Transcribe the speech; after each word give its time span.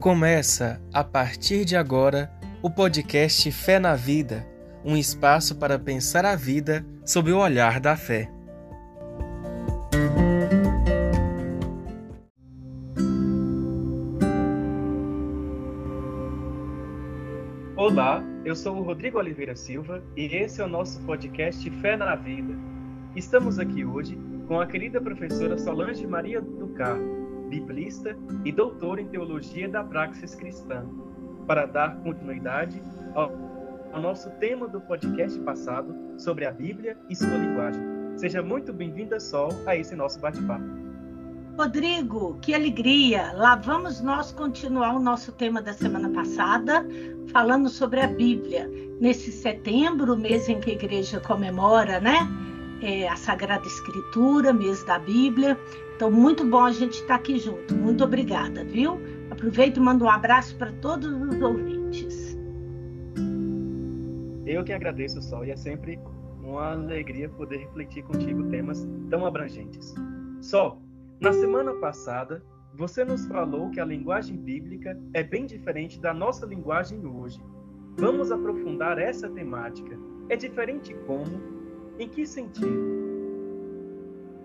Começa, 0.00 0.80
a 0.94 1.04
partir 1.04 1.66
de 1.66 1.76
agora, 1.76 2.32
o 2.62 2.70
podcast 2.70 3.52
Fé 3.52 3.78
na 3.78 3.94
Vida 3.94 4.48
um 4.82 4.96
espaço 4.96 5.56
para 5.56 5.78
pensar 5.78 6.24
a 6.24 6.34
vida 6.34 6.86
sob 7.04 7.30
o 7.30 7.38
olhar 7.38 7.78
da 7.78 7.94
fé. 7.98 8.30
Olá, 17.76 18.24
eu 18.42 18.56
sou 18.56 18.78
o 18.78 18.82
Rodrigo 18.82 19.18
Oliveira 19.18 19.54
Silva 19.54 20.02
e 20.16 20.24
esse 20.34 20.62
é 20.62 20.64
o 20.64 20.68
nosso 20.68 20.98
podcast 21.02 21.70
Fé 21.82 21.98
na 21.98 22.16
Vida. 22.16 22.54
Estamos 23.14 23.58
aqui 23.58 23.84
hoje 23.84 24.18
com 24.48 24.58
a 24.58 24.66
querida 24.66 24.98
professora 24.98 25.58
Solange 25.58 26.06
Maria 26.06 26.40
do 26.40 26.68
Carmo 26.68 27.19
biblista 27.50 28.16
e 28.44 28.52
doutor 28.52 29.00
em 29.00 29.08
teologia 29.08 29.68
da 29.68 29.82
praxis 29.82 30.36
cristã, 30.36 30.86
para 31.48 31.66
dar 31.66 31.96
continuidade 31.96 32.80
ao, 33.14 33.32
nosso 34.00 34.30
tema 34.38 34.68
do 34.68 34.80
podcast 34.80 35.36
passado 35.40 35.92
sobre 36.16 36.46
a 36.46 36.52
Bíblia 36.52 36.96
e 37.08 37.16
sua 37.16 37.36
linguagem. 37.36 37.82
Seja 38.16 38.40
muito 38.40 38.72
bem-vinda, 38.72 39.18
Sol, 39.18 39.50
a 39.66 39.74
esse 39.74 39.96
nosso 39.96 40.20
bate-papo. 40.20 40.64
Rodrigo, 41.58 42.38
que 42.40 42.54
alegria! 42.54 43.32
Lá 43.34 43.56
vamos 43.56 44.00
nós 44.00 44.30
continuar 44.30 44.94
o 44.94 45.00
nosso 45.00 45.32
tema 45.32 45.60
da 45.60 45.72
semana 45.72 46.08
passada, 46.10 46.86
falando 47.32 47.68
sobre 47.68 48.00
a 48.00 48.06
Bíblia. 48.06 48.70
Nesse 49.00 49.32
setembro, 49.32 50.16
mês 50.16 50.48
em 50.48 50.60
que 50.60 50.70
a 50.70 50.74
igreja 50.74 51.18
comemora, 51.18 52.00
né? 52.00 52.28
É, 52.80 53.08
a 53.08 53.16
Sagrada 53.16 53.66
Escritura, 53.66 54.52
mês 54.52 54.84
da 54.84 55.00
Bíblia. 55.00 55.58
Então, 56.00 56.10
muito 56.10 56.46
bom 56.46 56.64
a 56.64 56.72
gente 56.72 56.94
estar 56.94 57.16
aqui 57.16 57.38
junto. 57.38 57.76
Muito 57.76 58.02
obrigada, 58.02 58.64
viu? 58.64 58.98
Aproveito 59.30 59.76
e 59.76 59.80
mando 59.80 60.06
um 60.06 60.08
abraço 60.08 60.56
para 60.56 60.72
todos 60.72 61.12
os 61.12 61.42
ouvintes. 61.42 62.38
Eu 64.46 64.64
que 64.64 64.72
agradeço, 64.72 65.20
Sol, 65.20 65.44
e 65.44 65.50
é 65.50 65.56
sempre 65.56 66.00
uma 66.42 66.72
alegria 66.72 67.28
poder 67.28 67.58
refletir 67.58 68.02
contigo 68.04 68.48
temas 68.48 68.88
tão 69.10 69.26
abrangentes. 69.26 69.94
Sol, 70.40 70.80
na 71.20 71.34
semana 71.34 71.74
passada, 71.74 72.42
você 72.72 73.04
nos 73.04 73.26
falou 73.26 73.68
que 73.68 73.78
a 73.78 73.84
linguagem 73.84 74.38
bíblica 74.38 74.98
é 75.12 75.22
bem 75.22 75.44
diferente 75.44 76.00
da 76.00 76.14
nossa 76.14 76.46
linguagem 76.46 77.04
hoje. 77.04 77.38
Vamos 77.98 78.32
aprofundar 78.32 78.98
essa 78.98 79.28
temática. 79.28 79.98
É 80.30 80.36
diferente 80.36 80.94
como? 81.06 81.42
Em 81.98 82.08
que 82.08 82.24
sentido? 82.24 83.09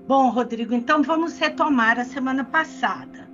Bom, 0.07 0.29
Rodrigo, 0.29 0.75
então 0.75 1.01
vamos 1.01 1.39
retomar 1.39 1.99
a 1.99 2.05
semana 2.05 2.43
passada. 2.43 3.27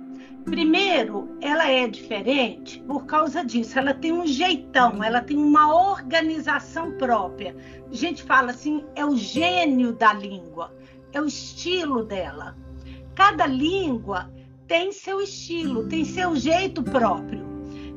Primeiro, 0.46 1.36
ela 1.42 1.68
é 1.68 1.86
diferente 1.86 2.82
por 2.86 3.04
causa 3.04 3.44
disso. 3.44 3.78
Ela 3.78 3.92
tem 3.92 4.10
um 4.10 4.26
jeitão, 4.26 5.04
ela 5.04 5.20
tem 5.20 5.36
uma 5.36 5.70
organização 5.90 6.92
própria. 6.92 7.54
A 7.90 7.94
gente 7.94 8.22
fala 8.22 8.52
assim, 8.52 8.82
é 8.94 9.04
o 9.04 9.14
gênio 9.14 9.92
da 9.92 10.14
língua, 10.14 10.74
é 11.12 11.20
o 11.20 11.26
estilo 11.26 12.04
dela. 12.04 12.56
Cada 13.14 13.46
língua 13.46 14.32
tem 14.66 14.92
seu 14.92 15.20
estilo, 15.20 15.86
tem 15.88 16.06
seu 16.06 16.34
jeito 16.34 16.82
próprio. 16.82 17.44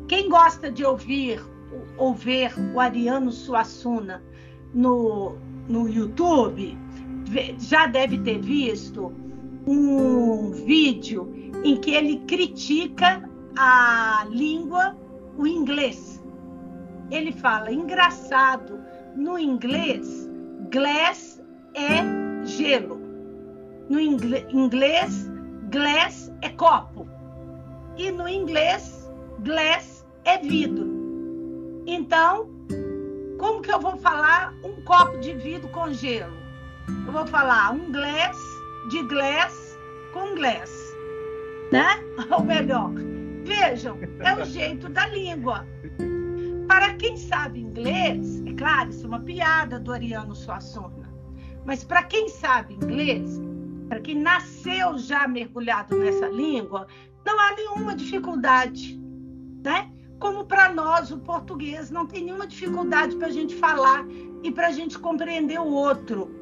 Quem 0.09 0.27
gosta 0.27 0.69
de 0.69 0.83
ouvir 0.83 1.41
ou 1.97 2.13
ver 2.13 2.53
o 2.73 2.79
Ariano 2.81 3.31
Suassuna 3.31 4.21
no, 4.73 5.37
no 5.69 5.87
YouTube, 5.87 6.77
já 7.59 7.87
deve 7.87 8.17
ter 8.19 8.39
visto 8.39 9.13
um 9.67 10.51
vídeo 10.51 11.31
em 11.63 11.77
que 11.77 11.91
ele 11.91 12.19
critica 12.27 13.27
a 13.57 14.25
língua, 14.29 14.95
o 15.37 15.47
inglês. 15.47 16.23
Ele 17.09 17.31
fala, 17.31 17.71
engraçado, 17.71 18.79
no 19.15 19.37
inglês, 19.39 20.29
glass 20.71 21.41
é 21.73 22.45
gelo. 22.45 22.99
No 23.89 23.99
inglês, 23.99 25.29
glass 25.71 26.31
é 26.41 26.49
copo. 26.49 27.07
E 27.97 28.11
no 28.11 28.27
inglês, 28.27 29.09
glass 29.39 30.05
é 30.25 30.37
vidro. 30.37 31.83
Então, 31.87 32.49
como 33.37 33.61
que 33.61 33.71
eu 33.71 33.79
vou 33.79 33.95
falar 33.97 34.53
um 34.63 34.83
copo 34.83 35.19
de 35.19 35.33
vidro 35.33 35.69
com 35.69 35.93
gelo? 35.93 36.44
Vou 37.15 37.25
falar 37.27 37.71
um 37.71 37.93
glass 37.93 38.37
de 38.89 39.01
glass 39.03 39.79
com 40.11 40.35
glass, 40.35 40.69
né? 41.71 42.03
Ou 42.29 42.43
melhor, 42.43 42.91
vejam, 43.45 43.97
é 44.19 44.33
o 44.33 44.43
jeito 44.43 44.89
da 44.89 45.07
língua. 45.07 45.65
Para 46.67 46.93
quem 46.95 47.15
sabe 47.15 47.61
inglês, 47.61 48.43
é 48.45 48.53
claro, 48.55 48.89
isso 48.89 49.05
é 49.05 49.07
uma 49.07 49.21
piada 49.21 49.79
do 49.79 49.93
Ariano 49.93 50.35
Suassuna, 50.35 51.09
mas 51.63 51.85
para 51.85 52.03
quem 52.03 52.27
sabe 52.27 52.73
inglês, 52.73 53.39
para 53.87 54.01
quem 54.01 54.19
nasceu 54.19 54.97
já 54.97 55.25
mergulhado 55.25 55.97
nessa 55.97 56.27
língua, 56.27 56.85
não 57.25 57.39
há 57.39 57.55
nenhuma 57.55 57.95
dificuldade, 57.95 58.99
né? 59.63 59.89
Como 60.19 60.43
para 60.43 60.73
nós, 60.73 61.11
o 61.11 61.19
português, 61.19 61.89
não 61.89 62.05
tem 62.05 62.25
nenhuma 62.25 62.45
dificuldade 62.45 63.15
para 63.15 63.27
a 63.27 63.31
gente 63.31 63.55
falar 63.55 64.05
e 64.43 64.51
para 64.51 64.67
a 64.67 64.71
gente 64.71 64.99
compreender 64.99 65.61
o 65.61 65.71
outro. 65.71 66.34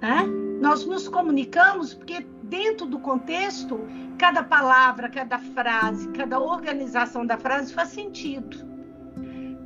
Né? 0.00 0.24
Nós 0.60 0.84
nos 0.86 1.08
comunicamos 1.08 1.94
porque, 1.94 2.26
dentro 2.42 2.86
do 2.86 2.98
contexto, 2.98 3.80
cada 4.18 4.42
palavra, 4.42 5.08
cada 5.08 5.38
frase, 5.38 6.08
cada 6.08 6.38
organização 6.38 7.26
da 7.26 7.36
frase 7.36 7.72
faz 7.72 7.90
sentido. 7.90 8.56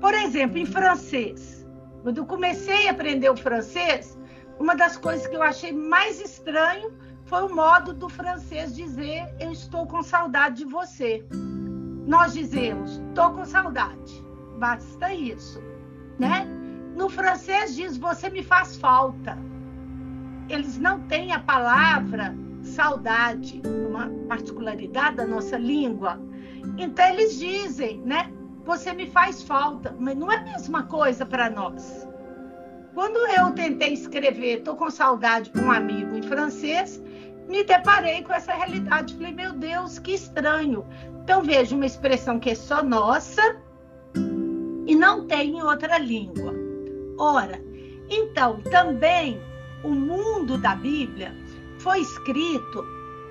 Por 0.00 0.14
exemplo, 0.14 0.58
em 0.58 0.66
francês, 0.66 1.66
quando 2.02 2.18
eu 2.18 2.26
comecei 2.26 2.88
a 2.88 2.92
aprender 2.92 3.30
o 3.30 3.36
francês, 3.36 4.18
uma 4.58 4.74
das 4.74 4.96
coisas 4.96 5.26
que 5.26 5.36
eu 5.36 5.42
achei 5.42 5.72
mais 5.72 6.20
estranho 6.20 6.92
foi 7.26 7.42
o 7.44 7.54
modo 7.54 7.92
do 7.92 8.08
francês 8.08 8.74
dizer 8.74 9.28
eu 9.38 9.52
estou 9.52 9.86
com 9.86 10.02
saudade 10.02 10.64
de 10.64 10.64
você. 10.64 11.24
Nós 12.06 12.32
dizemos 12.32 13.02
estou 13.08 13.32
com 13.32 13.44
saudade, 13.44 14.24
basta 14.58 15.12
isso, 15.12 15.62
né? 16.18 16.46
No 16.96 17.08
francês 17.08 17.74
diz 17.74 17.96
você 17.98 18.30
me 18.30 18.42
faz 18.42 18.76
falta 18.76 19.38
eles 20.48 20.78
não 20.78 21.00
têm 21.02 21.32
a 21.32 21.40
palavra 21.40 22.34
saudade, 22.62 23.60
uma 23.88 24.08
particularidade 24.28 25.16
da 25.16 25.26
nossa 25.26 25.56
língua. 25.56 26.20
Então 26.76 27.06
eles 27.06 27.38
dizem, 27.38 28.00
né? 28.02 28.32
Você 28.64 28.92
me 28.92 29.06
faz 29.10 29.42
falta, 29.42 29.94
mas 29.98 30.16
não 30.16 30.30
é 30.30 30.36
a 30.36 30.42
mesma 30.42 30.82
coisa 30.82 31.24
para 31.24 31.48
nós. 31.48 32.06
Quando 32.94 33.16
eu 33.30 33.50
tentei 33.52 33.92
escrever, 33.92 34.58
estou 34.58 34.76
com 34.76 34.90
saudade 34.90 35.50
para 35.50 35.62
um 35.62 35.70
amigo 35.70 36.16
em 36.16 36.22
francês, 36.22 37.02
me 37.48 37.64
deparei 37.64 38.22
com 38.22 38.32
essa 38.32 38.52
realidade. 38.52 39.14
Falei, 39.14 39.32
meu 39.32 39.52
Deus, 39.52 39.98
que 39.98 40.12
estranho. 40.12 40.84
Então 41.22 41.42
vejo 41.42 41.76
uma 41.76 41.86
expressão 41.86 42.38
que 42.38 42.50
é 42.50 42.54
só 42.54 42.82
nossa 42.82 43.56
e 44.86 44.94
não 44.94 45.26
tem 45.26 45.56
em 45.56 45.62
outra 45.62 45.98
língua. 45.98 46.54
Ora, 47.18 47.62
então 48.10 48.60
também 48.62 49.40
o 49.82 49.90
mundo 49.90 50.58
da 50.58 50.74
Bíblia 50.74 51.34
foi 51.78 52.00
escrito, 52.00 52.84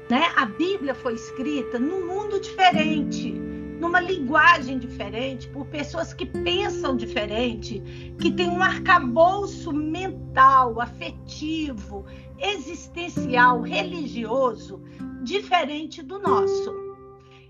né? 0.10 0.32
A 0.36 0.46
Bíblia 0.46 0.96
foi 0.96 1.14
escrita 1.14 1.78
num 1.78 2.06
mundo 2.08 2.40
diferente, 2.40 3.32
numa 3.32 4.00
linguagem 4.00 4.80
diferente, 4.80 5.48
por 5.50 5.66
pessoas 5.68 6.14
que 6.14 6.26
pensam 6.26 6.96
diferente, 6.96 7.82
que 8.20 8.32
têm 8.32 8.50
um 8.50 8.64
arcabouço 8.64 9.74
mental, 9.74 10.80
afetivo, 10.80 12.06
existencial, 12.40 13.62
religioso 13.62 14.82
diferente 15.24 16.02
do 16.02 16.20
nosso. 16.20 16.74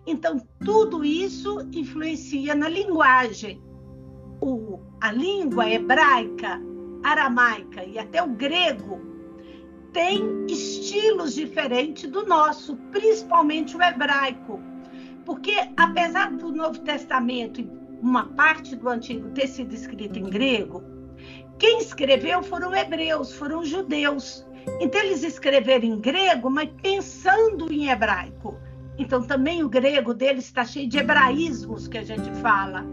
Então, 0.05 0.41
tudo 0.63 1.03
isso 1.03 1.67
influencia 1.71 2.55
na 2.55 2.69
linguagem. 2.69 3.61
O, 4.41 4.79
a 5.01 5.11
língua 5.11 5.69
hebraica 5.69 6.61
aramaica 7.03 7.83
e 7.83 7.97
até 7.97 8.21
o 8.21 8.27
grego 8.27 9.01
tem 9.93 10.45
estilos 10.47 11.33
diferentes 11.33 12.09
do 12.09 12.25
nosso, 12.25 12.75
principalmente 12.91 13.75
o 13.75 13.81
hebraico. 13.81 14.61
Porque 15.25 15.55
apesar 15.75 16.31
do 16.31 16.51
Novo 16.51 16.79
Testamento 16.79 17.59
e 17.59 17.69
uma 18.01 18.25
parte 18.27 18.75
do 18.75 18.87
Antigo 18.87 19.29
ter 19.31 19.47
sido 19.47 19.73
escrito 19.73 20.19
em 20.19 20.29
grego, 20.29 20.83
quem 21.57 21.79
escreveu 21.79 22.43
foram 22.43 22.75
hebreus, 22.75 23.33
foram 23.33 23.65
judeus. 23.65 24.45
Então 24.79 25.01
eles 25.01 25.23
escreveram 25.23 25.85
em 25.85 25.99
grego, 25.99 26.49
mas 26.49 26.69
pensando 26.81 27.71
em 27.71 27.89
hebraico. 27.89 28.55
Então 28.97 29.23
também 29.23 29.63
o 29.63 29.69
grego 29.69 30.13
deles 30.13 30.45
está 30.45 30.63
cheio 30.63 30.87
de 30.87 30.97
hebraísmos 30.97 31.87
que 31.87 31.97
a 31.97 32.03
gente 32.03 32.31
fala, 32.41 32.85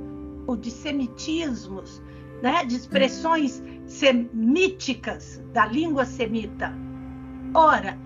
ou 0.47 0.57
de 0.57 0.71
semitismos, 0.71 2.03
né? 2.43 2.65
de 2.65 2.77
expressões 2.77 3.63
semíticas 3.87 5.43
da 5.53 5.67
língua 5.67 6.05
semita. 6.05 6.73
Ora, 7.55 7.99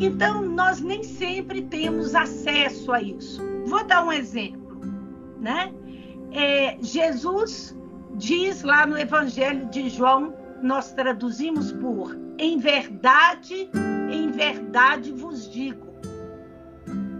então 0.00 0.42
nós 0.42 0.80
nem 0.80 1.02
sempre 1.02 1.62
temos 1.62 2.14
acesso 2.14 2.92
a 2.92 3.00
isso. 3.00 3.42
Vou 3.66 3.84
dar 3.84 4.04
um 4.04 4.12
exemplo. 4.12 4.80
né? 5.40 5.72
É, 6.32 6.76
Jesus 6.80 7.76
diz 8.16 8.62
lá 8.62 8.86
no 8.86 8.98
Evangelho 8.98 9.68
de 9.70 9.88
João, 9.88 10.34
nós 10.62 10.92
traduzimos 10.92 11.72
por 11.72 12.16
em 12.38 12.58
verdade, 12.58 13.70
em 14.10 14.30
verdade 14.30 15.12
vos 15.12 15.50
digo. 15.50 15.94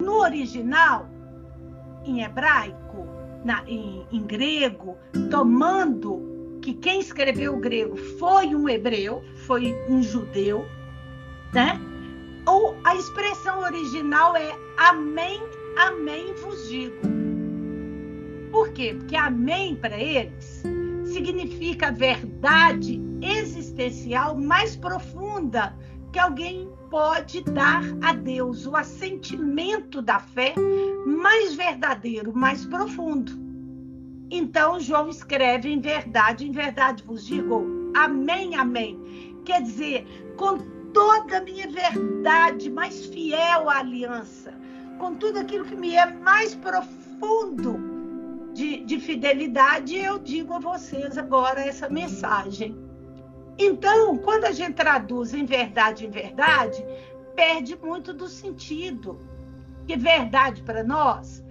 No 0.01 0.21
original, 0.21 1.09
em 2.05 2.23
hebraico, 2.23 3.07
na, 3.45 3.63
em, 3.69 4.05
em 4.11 4.23
grego, 4.23 4.97
tomando 5.31 6.34
que 6.65 6.73
quem 6.73 6.99
escreveu 6.99 7.55
o 7.55 7.61
grego 7.61 7.95
foi 8.19 8.55
um 8.55 8.67
hebreu, 8.67 9.23
foi 9.47 9.77
um 9.87 10.03
judeu, 10.03 10.65
né? 11.53 11.79
Ou 12.47 12.75
a 12.83 12.97
expressão 12.97 13.61
original 13.61 14.35
é 14.35 14.51
amém, 14.79 15.43
amém 15.77 16.33
vos 16.33 16.67
digo. 16.67 16.97
Por 18.51 18.73
quê? 18.73 18.95
Porque 18.99 19.15
amém 19.15 19.77
para 19.77 20.01
eles 20.01 20.63
significa 21.05 21.89
a 21.89 21.91
verdade 21.91 22.99
existencial 23.21 24.35
mais 24.35 24.75
profunda 24.75 25.77
que 26.13 26.19
alguém 26.19 26.71
pode 26.91 27.43
dar 27.43 27.83
a 28.03 28.15
Deus, 28.15 28.67
o 28.67 28.75
assentimento 28.75 30.01
da 30.01 30.19
fé 30.19 30.55
mais 31.05 31.55
verdadeiro, 31.55 32.33
mais 32.35 32.65
profundo. 32.65 33.44
Então 34.37 34.81
João 34.81 35.09
escreve 35.09 35.71
em 35.71 35.81
verdade, 35.81 36.45
em 36.45 36.51
verdade 36.51 37.05
vos 37.05 37.25
digo, 37.25 37.93
amém, 37.97 38.57
amém. 38.57 39.01
Quer 39.45 39.63
dizer, 39.63 40.05
com 40.37 40.59
toda 40.93 41.39
a 41.39 41.41
minha 41.41 41.71
verdade, 41.71 42.69
mais 42.69 43.07
fiel 43.07 43.71
à 43.71 43.79
aliança, 43.79 44.53
com 44.99 45.15
tudo 45.15 45.39
aquilo 45.39 45.65
que 45.65 45.77
me 45.77 45.95
é 45.95 46.07
mais 46.07 46.53
profundo 46.53 47.79
de, 48.53 48.79
de 48.79 48.99
fidelidade, 48.99 49.95
eu 49.95 50.19
digo 50.19 50.55
a 50.55 50.59
vocês 50.59 51.17
agora 51.17 51.61
essa 51.61 51.89
mensagem. 51.89 52.77
Então, 53.57 54.19
quando 54.19 54.47
a 54.47 54.53
gente 54.53 54.75
traduz 54.75 55.33
em 55.33 55.45
verdade 55.45 56.07
em 56.07 56.11
verdade, 56.11 56.85
perde 57.37 57.77
muito 57.77 58.13
do 58.13 58.27
sentido. 58.27 59.17
Que 59.87 59.97
verdade 59.97 60.61
para 60.63 60.83
nós 60.83 61.44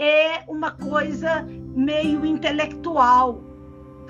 é 0.00 0.42
uma 0.48 0.70
coisa 0.70 1.46
meio 1.74 2.24
intelectual, 2.24 3.44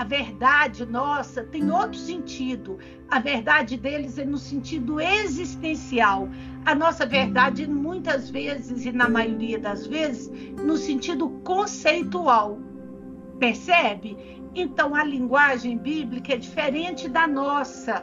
a 0.01 0.05
verdade 0.05 0.87
nossa 0.87 1.45
tem 1.45 1.71
outro 1.71 1.99
sentido. 1.99 2.79
A 3.11 3.21
verdade 3.21 3.77
deles 3.77 4.17
é 4.17 4.25
no 4.25 4.39
sentido 4.39 4.99
existencial. 4.99 6.27
A 6.65 6.75
nossa 6.75 7.05
verdade, 7.05 7.69
muitas 7.69 8.31
vezes, 8.31 8.87
e 8.87 8.93
na 8.93 9.11
maioria 9.11 9.59
das 9.59 9.87
vezes, 9.87 10.31
no 10.57 10.79
sentido 10.79 11.29
conceitual. 11.45 12.59
Percebe? 13.39 14.17
Então, 14.55 14.95
a 14.95 15.05
linguagem 15.05 15.77
bíblica 15.77 16.33
é 16.33 16.39
diferente 16.39 17.07
da 17.07 17.27
nossa. 17.27 18.03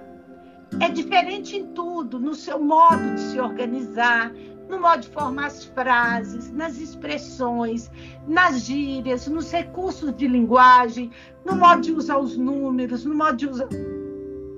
É 0.79 0.89
diferente 0.89 1.57
em 1.57 1.73
tudo, 1.73 2.19
no 2.19 2.35
seu 2.35 2.63
modo 2.63 3.15
de 3.15 3.21
se 3.21 3.39
organizar, 3.39 4.31
no 4.69 4.79
modo 4.79 5.01
de 5.01 5.09
formar 5.09 5.47
as 5.47 5.65
frases, 5.65 6.51
nas 6.51 6.77
expressões, 6.77 7.89
nas 8.27 8.61
gírias, 8.61 9.27
nos 9.27 9.51
recursos 9.51 10.15
de 10.15 10.27
linguagem, 10.27 11.11
no 11.45 11.55
modo 11.55 11.81
de 11.81 11.91
usar 11.91 12.17
os 12.17 12.37
números, 12.37 13.05
no 13.05 13.15
modo 13.15 13.37
de 13.37 13.47
usar 13.47 13.67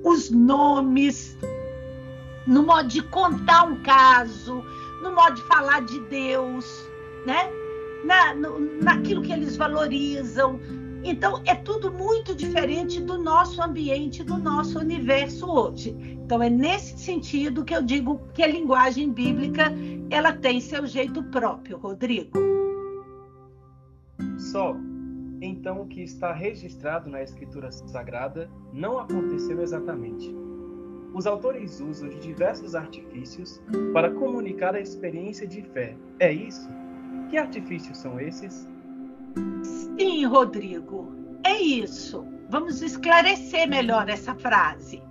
os 0.04 0.30
nomes, 0.32 1.38
no 2.48 2.64
modo 2.64 2.88
de 2.88 3.02
contar 3.04 3.66
um 3.66 3.82
caso, 3.84 4.64
no 5.02 5.14
modo 5.14 5.36
de 5.36 5.44
falar 5.44 5.82
de 5.82 6.00
Deus, 6.02 6.66
né? 7.26 7.50
Na, 8.04 8.34
no, 8.34 8.60
naquilo 8.82 9.22
que 9.22 9.32
eles 9.32 9.58
valorizam. 9.58 10.60
Então, 11.04 11.42
é 11.46 11.56
tudo 11.56 11.92
muito 11.92 12.36
diferente 12.36 13.02
do 13.02 13.18
nosso 13.18 13.62
ambiente, 13.62 14.24
do 14.24 14.38
nosso 14.38 14.80
universo 14.80 15.50
hoje. 15.50 15.96
Então, 16.24 16.42
é 16.44 16.50
nesse 16.50 16.98
sentido 16.98 17.64
que 17.64 17.76
eu 17.76 17.82
digo 17.82 18.22
que 18.34 18.44
a 18.44 18.48
linguagem 18.48 19.12
bíblica 19.12 19.72
ela 20.10 20.34
tem 20.34 20.60
seu 20.60 20.86
jeito 20.86 21.24
próprio, 21.24 21.78
Rodrigo. 21.78 22.38
Só 24.38 24.76
então 25.42 25.82
o 25.82 25.88
que 25.88 26.02
está 26.02 26.34
registrado 26.34 27.10
na 27.10 27.24
Escritura 27.24 27.72
Sagrada 27.72 28.50
não 28.74 29.00
aconteceu 29.00 29.62
exatamente. 29.62 30.34
Os 31.14 31.26
autores 31.26 31.80
usam 31.80 32.10
de 32.10 32.20
diversos 32.20 32.76
artifícios 32.76 33.62
para 33.94 34.12
comunicar 34.12 34.76
a 34.76 34.82
experiência 34.82 35.48
de 35.48 35.62
fé. 35.62 35.96
É 36.20 36.32
isso? 36.32 36.70
Que 37.30 37.38
artifícios 37.38 37.98
são 37.98 38.20
esses? 38.20 38.68
Sim, 39.64 40.26
Rodrigo, 40.26 41.12
é 41.44 41.58
isso. 41.62 42.26
Vamos 42.50 42.82
esclarecer 42.82 43.68
melhor 43.68 44.10
essa 44.10 44.34
frase. 44.34 45.04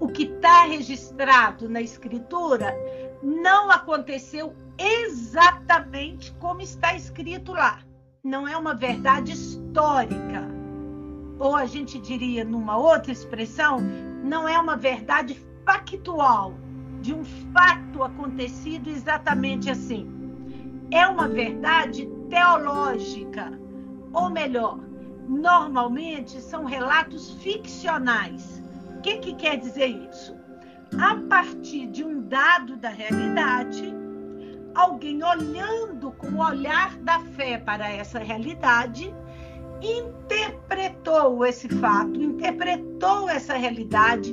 O 0.00 0.08
que 0.08 0.24
está 0.24 0.64
registrado 0.64 1.68
na 1.68 1.80
Escritura 1.80 2.74
não 3.22 3.70
aconteceu 3.70 4.54
exatamente 4.78 6.32
como 6.40 6.60
está 6.60 6.94
escrito 6.94 7.52
lá. 7.52 7.80
Não 8.22 8.46
é 8.46 8.56
uma 8.56 8.74
verdade 8.74 9.32
histórica. 9.32 10.48
Ou 11.38 11.56
a 11.56 11.66
gente 11.66 11.98
diria, 11.98 12.44
numa 12.44 12.76
outra 12.76 13.12
expressão, 13.12 13.80
não 14.22 14.48
é 14.48 14.58
uma 14.58 14.76
verdade 14.76 15.40
factual, 15.64 16.54
de 17.00 17.14
um 17.14 17.24
fato 17.52 18.02
acontecido 18.02 18.88
exatamente 18.88 19.70
assim. 19.70 20.10
É 20.90 21.06
uma 21.06 21.28
verdade 21.28 22.08
teológica, 22.28 23.58
ou 24.12 24.30
melhor, 24.30 24.78
normalmente 25.28 26.40
são 26.40 26.64
relatos 26.64 27.30
ficcionais. 27.42 28.62
O 28.96 29.00
que, 29.00 29.18
que 29.18 29.34
quer 29.34 29.58
dizer 29.58 29.86
isso? 29.86 30.34
a 31.00 31.16
partir 31.28 31.86
de 31.88 32.04
um 32.04 32.22
dado 32.28 32.76
da 32.76 32.88
realidade, 32.88 33.92
alguém 34.74 35.22
olhando 35.22 36.12
com 36.12 36.28
o 36.28 36.44
olhar 36.44 36.96
da 36.98 37.20
fé 37.20 37.58
para 37.58 37.90
essa 37.90 38.18
realidade, 38.18 39.14
interpretou 39.82 41.44
esse 41.44 41.68
fato, 41.68 42.20
interpretou 42.20 43.28
essa 43.28 43.54
realidade, 43.54 44.32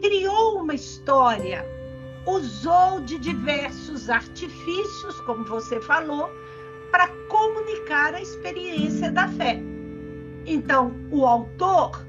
criou 0.00 0.60
uma 0.60 0.74
história, 0.74 1.64
usou 2.26 3.00
de 3.00 3.18
diversos 3.18 4.10
artifícios, 4.10 5.20
como 5.22 5.44
você 5.44 5.80
falou, 5.80 6.30
para 6.92 7.08
comunicar 7.28 8.14
a 8.14 8.20
experiência 8.20 9.10
da 9.10 9.26
fé. 9.26 9.58
Então, 10.46 10.92
o 11.10 11.26
autor 11.26 12.06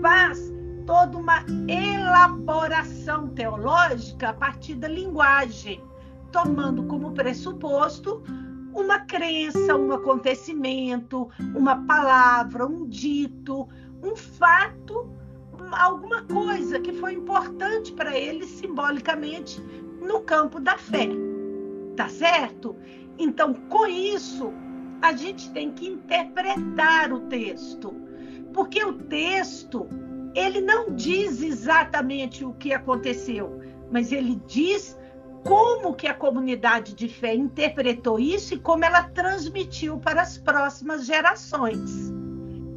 faz 0.00 0.52
toda 0.86 1.18
uma 1.18 1.44
elaboração 1.68 3.28
teológica 3.28 4.30
a 4.30 4.32
partir 4.32 4.76
da 4.76 4.88
linguagem, 4.88 5.82
tomando 6.32 6.84
como 6.84 7.12
pressuposto 7.12 8.22
uma 8.74 9.00
crença, 9.00 9.76
um 9.76 9.92
acontecimento, 9.92 11.28
uma 11.54 11.84
palavra, 11.86 12.66
um 12.66 12.86
dito, 12.86 13.68
um 14.02 14.14
fato, 14.14 15.10
alguma 15.72 16.22
coisa 16.22 16.78
que 16.78 16.92
foi 16.92 17.14
importante 17.14 17.92
para 17.92 18.16
ele 18.16 18.46
simbolicamente 18.46 19.60
no 20.00 20.20
campo 20.20 20.60
da 20.60 20.78
fé. 20.78 21.08
Tá 21.96 22.08
certo? 22.08 22.76
Então, 23.18 23.54
com 23.54 23.86
isso, 23.86 24.52
a 25.02 25.12
gente 25.12 25.50
tem 25.50 25.72
que 25.72 25.86
interpretar 25.88 27.12
o 27.12 27.20
texto, 27.20 27.94
porque 28.52 28.82
o 28.84 28.94
texto 28.94 29.88
ele 30.34 30.60
não 30.60 30.94
diz 30.94 31.42
exatamente 31.42 32.44
o 32.44 32.52
que 32.52 32.72
aconteceu, 32.72 33.60
mas 33.90 34.12
ele 34.12 34.40
diz 34.46 34.96
como 35.44 35.94
que 35.94 36.06
a 36.06 36.14
comunidade 36.14 36.94
de 36.94 37.08
fé 37.08 37.34
interpretou 37.34 38.18
isso 38.18 38.54
e 38.54 38.58
como 38.58 38.84
ela 38.84 39.04
transmitiu 39.04 39.98
para 39.98 40.22
as 40.22 40.36
próximas 40.36 41.06
gerações. 41.06 42.12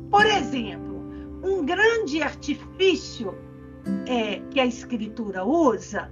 Por 0.09 0.25
exemplo, 0.25 1.03
um 1.43 1.65
grande 1.65 2.21
artifício 2.21 3.35
é, 4.07 4.39
que 4.51 4.59
a 4.59 4.65
escritura 4.65 5.43
usa 5.43 6.11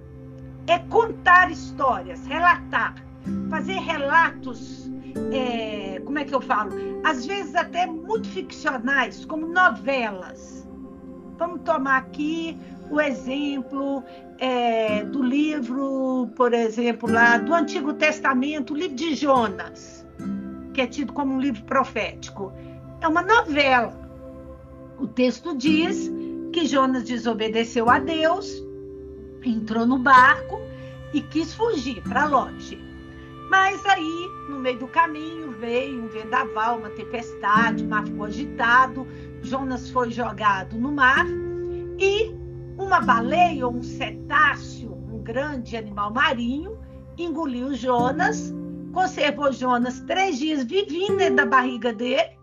é 0.68 0.80
contar 0.80 1.52
histórias, 1.52 2.26
relatar, 2.26 2.96
fazer 3.50 3.80
relatos, 3.80 4.90
é, 5.32 6.02
como 6.06 6.20
é 6.20 6.26
que 6.26 6.34
eu 6.34 6.42
falo? 6.42 6.72
Às 7.04 7.26
vezes 7.26 7.56
até 7.56 7.86
muito 7.86 8.28
ficcionais, 8.28 9.26
como 9.26 9.48
novelas 9.48 10.58
Vamos 11.38 11.62
tomar 11.62 11.98
aqui 11.98 12.58
o 12.90 13.00
exemplo 13.00 14.04
é, 14.40 15.04
do 15.04 15.22
livro, 15.22 16.32
por 16.36 16.52
exemplo, 16.52 17.10
lá 17.10 17.38
do 17.38 17.54
Antigo 17.54 17.94
Testamento, 17.94 18.74
o 18.74 18.78
livro 18.78 18.96
de 18.96 19.14
Jonas, 19.14 20.06
que 20.74 20.82
é 20.82 20.88
tido 20.88 21.14
como 21.14 21.36
um 21.36 21.40
livro 21.40 21.64
profético. 21.64 22.52
É 23.02 23.08
uma 23.08 23.22
novela. 23.22 23.96
O 25.00 25.06
texto 25.06 25.56
diz 25.56 26.12
que 26.52 26.66
Jonas 26.66 27.04
desobedeceu 27.04 27.88
a 27.88 28.00
Deus, 28.00 28.52
entrou 29.46 29.86
no 29.86 30.00
barco 30.00 30.60
e 31.14 31.22
quis 31.22 31.54
fugir 31.54 32.02
para 32.02 32.26
longe. 32.26 32.87
Mas 33.50 33.86
aí, 33.86 34.30
no 34.50 34.60
meio 34.60 34.80
do 34.80 34.88
caminho, 34.88 35.52
veio 35.52 36.04
um 36.04 36.08
vendaval, 36.08 36.80
uma 36.80 36.90
tempestade, 36.90 37.84
o 37.84 37.88
mar 37.88 38.06
ficou 38.06 38.26
agitado, 38.26 39.08
Jonas 39.42 39.90
foi 39.90 40.12
jogado 40.12 40.78
no 40.78 40.92
mar 40.92 41.26
e 41.98 42.36
uma 42.78 43.00
baleia 43.00 43.66
ou 43.66 43.74
um 43.74 43.82
cetáceo, 43.82 44.92
um 44.92 45.24
grande 45.24 45.78
animal 45.78 46.14
marinho, 46.14 46.78
engoliu 47.18 47.74
Jonas, 47.74 48.54
conservou 48.94 49.52
Jonas 49.52 50.02
três 50.02 50.38
dias 50.38 50.64
vivinho 50.64 51.18
dentro 51.18 51.38
da 51.38 51.46
barriga 51.46 51.94
dele, 51.94 52.38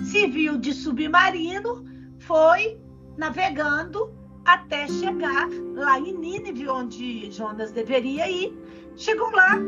se 0.00 0.26
viu 0.26 0.58
de 0.58 0.72
submarino, 0.72 1.84
foi 2.18 2.78
navegando 3.16 4.12
até 4.44 4.86
chegar 4.88 5.48
lá 5.74 5.98
em 5.98 6.16
Nínive, 6.16 6.68
onde 6.68 7.30
Jonas 7.30 7.70
deveria 7.72 8.28
ir. 8.28 8.56
Chegou 8.96 9.30
lá, 9.30 9.58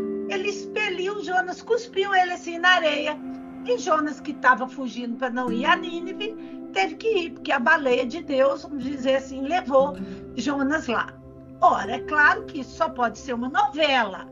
ele 0.45 0.51
expeliu 0.51 1.25
Jonas, 1.25 1.63
cuspiu 1.63 2.15
ele 2.15 2.33
assim 2.33 2.59
na 2.59 2.75
areia. 2.75 3.19
E 3.65 3.79
Jonas, 3.79 4.21
que 4.21 4.33
estava 4.33 4.69
fugindo 4.69 5.17
para 5.17 5.31
não 5.31 5.51
ir 5.51 5.65
a 5.65 5.75
Nínive, 5.75 6.37
teve 6.75 6.97
que 6.97 7.09
ir, 7.09 7.31
porque 7.31 7.51
a 7.51 7.59
baleia 7.59 8.05
de 8.05 8.23
Deus, 8.23 8.63
vamos 8.63 8.85
dizer 8.85 9.17
assim, 9.17 9.41
levou 9.41 9.97
Jonas 10.37 10.87
lá. 10.87 11.15
Ora, 11.63 11.93
é 11.93 12.01
claro 12.01 12.45
que 12.45 12.61
isso 12.61 12.77
só 12.77 12.91
pode 12.91 13.19
ser 13.19 13.33
uma 13.33 13.49
novela, 13.49 14.27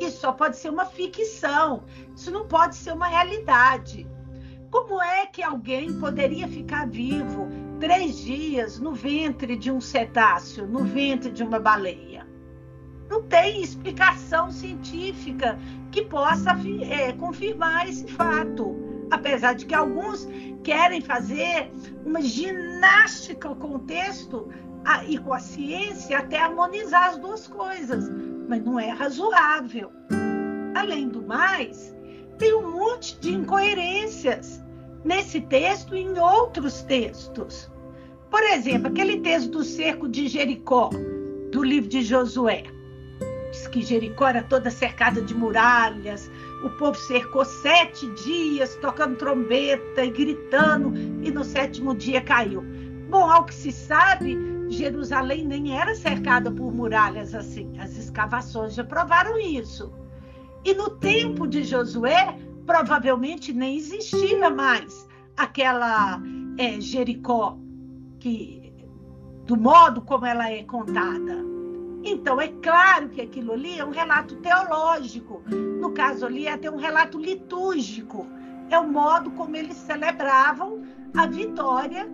isso 0.00 0.20
só 0.20 0.32
pode 0.32 0.56
ser 0.56 0.70
uma 0.70 0.86
ficção, 0.86 1.84
isso 2.16 2.30
não 2.30 2.48
pode 2.48 2.74
ser 2.74 2.92
uma 2.92 3.08
realidade. 3.08 4.08
Como 4.70 5.02
é 5.02 5.26
que 5.26 5.42
alguém 5.42 5.98
poderia 6.00 6.48
ficar 6.48 6.88
vivo 6.88 7.46
três 7.78 8.16
dias 8.16 8.78
no 8.78 8.94
ventre 8.94 9.54
de 9.54 9.70
um 9.70 9.82
cetáceo, 9.82 10.66
no 10.66 10.84
ventre 10.84 11.30
de 11.30 11.42
uma 11.42 11.58
baleia? 11.58 12.27
Não 13.08 13.22
tem 13.22 13.62
explicação 13.62 14.50
científica 14.50 15.58
que 15.90 16.02
possa 16.02 16.50
é, 16.90 17.12
confirmar 17.12 17.88
esse 17.88 18.06
fato. 18.12 18.76
Apesar 19.10 19.54
de 19.54 19.64
que 19.64 19.74
alguns 19.74 20.28
querem 20.62 21.00
fazer 21.00 21.70
uma 22.04 22.20
ginástica 22.20 23.54
com 23.54 23.76
o 23.76 23.78
texto 23.80 24.48
e 25.06 25.18
com 25.18 25.32
a 25.32 25.38
ciência 25.38 26.18
até 26.18 26.38
harmonizar 26.38 27.10
as 27.10 27.18
duas 27.18 27.46
coisas, 27.46 28.10
mas 28.48 28.62
não 28.62 28.78
é 28.78 28.90
razoável. 28.90 29.90
Além 30.74 31.08
do 31.08 31.22
mais, 31.22 31.94
tem 32.36 32.54
um 32.54 32.70
monte 32.70 33.18
de 33.18 33.34
incoerências 33.34 34.62
nesse 35.04 35.40
texto 35.40 35.96
e 35.96 36.00
em 36.00 36.18
outros 36.18 36.82
textos. 36.82 37.70
Por 38.30 38.42
exemplo, 38.42 38.88
aquele 38.88 39.20
texto 39.20 39.50
do 39.50 39.64
cerco 39.64 40.06
de 40.06 40.28
Jericó, 40.28 40.90
do 41.50 41.62
livro 41.62 41.88
de 41.88 42.02
Josué 42.02 42.64
que 43.68 43.82
Jericó 43.82 44.28
era 44.28 44.42
toda 44.42 44.70
cercada 44.70 45.20
de 45.20 45.34
muralhas. 45.34 46.30
O 46.64 46.70
povo 46.70 46.96
cercou 46.98 47.44
sete 47.44 48.06
dias, 48.14 48.74
tocando 48.76 49.16
trombeta 49.16 50.04
e 50.04 50.10
gritando, 50.10 50.92
e 51.22 51.30
no 51.30 51.44
sétimo 51.44 51.94
dia 51.94 52.20
caiu. 52.20 52.64
Bom, 53.08 53.30
ao 53.30 53.44
que 53.44 53.54
se 53.54 53.72
sabe, 53.72 54.36
Jerusalém 54.68 55.46
nem 55.46 55.78
era 55.78 55.94
cercada 55.94 56.50
por 56.50 56.72
muralhas 56.72 57.34
assim. 57.34 57.78
As 57.78 57.96
escavações 57.96 58.74
já 58.74 58.84
provaram 58.84 59.38
isso. 59.38 59.92
E 60.64 60.74
no 60.74 60.90
tempo 60.90 61.46
de 61.46 61.62
Josué, 61.62 62.36
provavelmente 62.66 63.52
nem 63.52 63.76
existia 63.76 64.50
mais 64.50 65.08
aquela 65.36 66.20
é, 66.58 66.80
Jericó 66.80 67.56
que 68.18 68.72
do 69.46 69.56
modo 69.56 70.02
como 70.02 70.26
ela 70.26 70.50
é 70.50 70.62
contada. 70.64 71.57
Então, 72.04 72.40
é 72.40 72.48
claro 72.48 73.08
que 73.08 73.20
aquilo 73.20 73.52
ali 73.52 73.78
é 73.78 73.84
um 73.84 73.90
relato 73.90 74.36
teológico. 74.36 75.42
No 75.48 75.92
caso 75.92 76.26
ali, 76.26 76.46
é 76.46 76.52
até 76.52 76.70
um 76.70 76.76
relato 76.76 77.18
litúrgico. 77.18 78.26
É 78.70 78.78
o 78.78 78.86
modo 78.86 79.30
como 79.32 79.56
eles 79.56 79.76
celebravam 79.76 80.82
a 81.16 81.26
vitória 81.26 82.08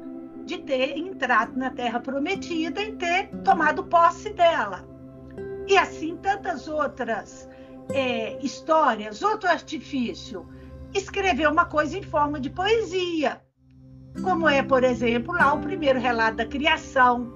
de 0.45 0.59
ter 0.59 0.97
entrado 0.97 1.57
na 1.57 1.71
terra 1.71 2.01
prometida 2.01 2.83
e 2.83 2.93
ter 2.93 3.29
tomado 3.43 3.85
posse 3.85 4.31
dela. 4.31 4.87
E 5.67 5.77
assim 5.77 6.17
tantas 6.17 6.69
outras 6.69 7.49
é, 7.91 8.39
histórias, 8.45 9.23
outro 9.23 9.49
artifício. 9.49 10.47
Escrever 10.93 11.49
uma 11.49 11.65
coisa 11.65 11.99
em 11.99 12.03
forma 12.03 12.39
de 12.39 12.51
poesia, 12.51 13.41
como 14.23 14.49
é, 14.49 14.63
por 14.63 14.85
exemplo, 14.85 15.35
lá 15.35 15.53
o 15.53 15.61
primeiro 15.61 15.99
relato 15.99 16.37
da 16.37 16.47
criação, 16.47 17.33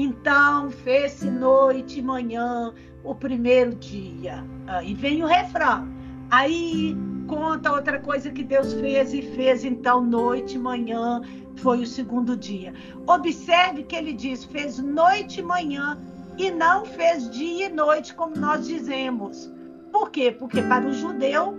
então 0.00 0.70
fez-se 0.70 1.28
noite 1.28 1.98
e 1.98 2.02
manhã 2.02 2.72
o 3.02 3.16
primeiro 3.16 3.74
dia. 3.74 4.44
Aí 4.68 4.94
vem 4.94 5.24
o 5.24 5.26
refrão. 5.26 5.88
Aí 6.30 6.96
conta 7.26 7.72
outra 7.72 7.98
coisa 7.98 8.30
que 8.30 8.44
Deus 8.44 8.74
fez 8.74 9.12
e 9.12 9.22
fez 9.22 9.64
então 9.64 10.00
noite 10.00 10.54
e 10.54 10.58
manhã 10.58 11.20
foi 11.56 11.82
o 11.82 11.86
segundo 11.86 12.36
dia. 12.36 12.72
Observe 13.08 13.82
que 13.82 13.96
ele 13.96 14.12
diz: 14.12 14.44
fez 14.44 14.78
noite 14.78 15.40
e 15.40 15.42
manhã 15.42 15.98
e 16.36 16.48
não 16.48 16.84
fez 16.84 17.28
dia 17.28 17.66
e 17.66 17.68
noite, 17.68 18.14
como 18.14 18.36
nós 18.36 18.68
dizemos. 18.68 19.52
Por 19.90 20.12
quê? 20.12 20.30
Porque 20.30 20.62
para 20.62 20.86
o 20.86 20.92
judeu 20.92 21.58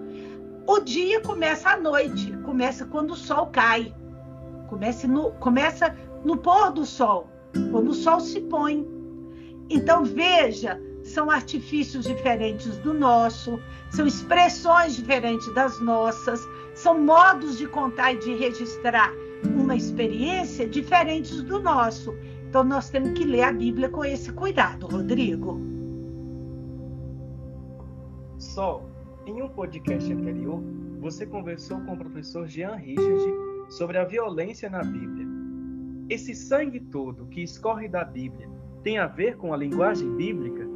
o 0.65 0.79
dia 0.79 1.19
começa 1.19 1.71
à 1.71 1.77
noite, 1.77 2.31
começa 2.45 2.85
quando 2.85 3.11
o 3.11 3.17
sol 3.17 3.47
cai, 3.47 3.93
começa 4.69 5.07
no, 5.09 5.31
começa 5.31 5.93
no 6.23 6.37
pôr 6.37 6.71
do 6.71 6.85
sol 6.85 7.27
quando 7.71 7.89
o 7.89 7.93
sol 7.93 8.19
se 8.19 8.39
põe. 8.41 8.87
Então, 9.69 10.03
veja, 10.03 10.79
são 11.03 11.29
artifícios 11.29 12.05
diferentes 12.05 12.77
do 12.77 12.93
nosso, 12.93 13.59
são 13.91 14.05
expressões 14.05 14.95
diferentes 14.95 15.51
das 15.53 15.79
nossas, 15.79 16.47
são 16.75 16.99
modos 16.99 17.57
de 17.57 17.67
contar 17.67 18.13
e 18.13 18.19
de 18.19 18.35
registrar 18.35 19.11
uma 19.43 19.75
experiência 19.75 20.67
diferentes 20.67 21.41
do 21.43 21.59
nosso. 21.59 22.15
Então, 22.47 22.63
nós 22.63 22.89
temos 22.89 23.11
que 23.11 23.23
ler 23.23 23.43
a 23.43 23.51
Bíblia 23.51 23.89
com 23.89 24.03
esse 24.03 24.31
cuidado, 24.33 24.87
Rodrigo. 24.87 25.59
Sol, 28.37 28.89
em 29.25 29.41
um 29.41 29.49
podcast 29.49 30.11
anterior, 30.11 30.61
você 30.99 31.25
conversou 31.25 31.79
com 31.81 31.93
o 31.93 31.97
professor 31.97 32.47
Jean 32.47 32.75
Richard 32.75 33.33
sobre 33.69 33.97
a 33.97 34.05
violência 34.05 34.69
na 34.69 34.83
Bíblia. 34.83 35.38
Esse 36.09 36.33
sangue 36.33 36.79
todo 36.79 37.27
que 37.27 37.43
escorre 37.43 37.87
da 37.87 38.03
Bíblia 38.03 38.49
tem 38.83 38.97
a 38.97 39.05
ver 39.05 39.37
com 39.37 39.53
a 39.53 39.57
linguagem 39.57 40.09
bíblica? 40.15 40.67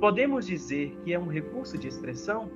Podemos 0.00 0.46
dizer 0.46 0.96
que 1.02 1.12
é 1.12 1.18
um 1.18 1.26
recurso 1.26 1.76
de 1.76 1.88
expressão? 1.88 2.48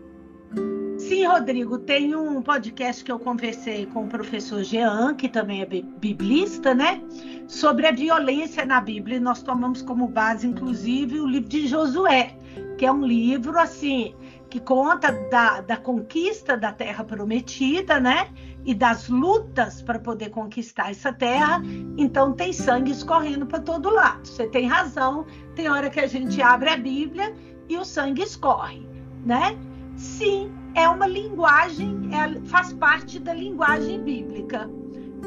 Sim, 0.96 1.26
Rodrigo, 1.26 1.78
tem 1.78 2.14
um 2.14 2.40
podcast 2.40 3.02
que 3.02 3.10
eu 3.10 3.18
conversei 3.18 3.86
com 3.86 4.04
o 4.04 4.08
professor 4.08 4.62
Jean, 4.62 5.14
que 5.14 5.28
também 5.28 5.62
é 5.62 5.66
biblista, 5.66 6.72
né? 6.72 7.02
Sobre 7.48 7.88
a 7.88 7.90
violência 7.90 8.64
na 8.64 8.80
Bíblia. 8.80 9.16
E 9.16 9.20
nós 9.20 9.42
tomamos 9.42 9.82
como 9.82 10.06
base, 10.06 10.46
inclusive, 10.46 11.18
o 11.18 11.26
livro 11.26 11.48
de 11.48 11.66
Josué, 11.66 12.36
que 12.78 12.86
é 12.86 12.92
um 12.92 13.04
livro, 13.04 13.58
assim, 13.58 14.14
que 14.50 14.60
conta 14.60 15.12
da, 15.30 15.60
da 15.60 15.76
conquista 15.76 16.56
da 16.56 16.72
terra 16.72 17.04
prometida, 17.04 18.00
né? 18.00 18.28
e 18.64 18.74
das 18.74 19.08
lutas 19.08 19.80
para 19.80 19.98
poder 19.98 20.30
conquistar 20.30 20.90
essa 20.90 21.12
terra, 21.12 21.62
então 21.96 22.32
tem 22.32 22.52
sangue 22.52 22.92
escorrendo 22.92 23.46
para 23.46 23.60
todo 23.60 23.90
lado. 23.90 24.26
Você 24.26 24.46
tem 24.48 24.66
razão, 24.66 25.26
tem 25.54 25.68
hora 25.68 25.88
que 25.88 26.00
a 26.00 26.06
gente 26.06 26.40
abre 26.42 26.70
a 26.70 26.76
Bíblia 26.76 27.34
e 27.68 27.76
o 27.76 27.84
sangue 27.84 28.22
escorre, 28.22 28.86
né? 29.24 29.56
Sim, 29.96 30.52
é 30.74 30.88
uma 30.88 31.06
linguagem, 31.06 32.10
é, 32.12 32.40
faz 32.46 32.72
parte 32.72 33.18
da 33.18 33.34
linguagem 33.34 34.02
bíblica. 34.02 34.70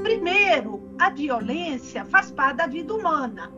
Primeiro, 0.01 0.92
a 1.00 1.10
violência 1.10 2.06
faz 2.06 2.32
parte 2.32 2.58
da 2.58 2.68
vida 2.68 2.94
humana. 2.94 3.51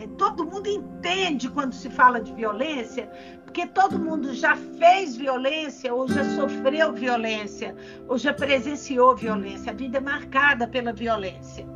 É, 0.00 0.06
todo 0.16 0.46
mundo 0.46 0.66
entende 0.66 1.50
quando 1.50 1.74
se 1.74 1.90
fala 1.90 2.22
de 2.22 2.32
violência, 2.32 3.06
porque 3.44 3.66
todo 3.66 3.98
mundo 3.98 4.32
já 4.32 4.56
fez 4.56 5.14
violência, 5.14 5.92
ou 5.92 6.08
já 6.08 6.24
sofreu 6.36 6.90
violência, 6.94 7.76
ou 8.08 8.16
já 8.16 8.32
presenciou 8.32 9.14
violência. 9.14 9.72
A 9.72 9.74
vida 9.74 9.98
é 9.98 10.00
marcada 10.00 10.66
pela 10.66 10.90
violência. 10.90 11.68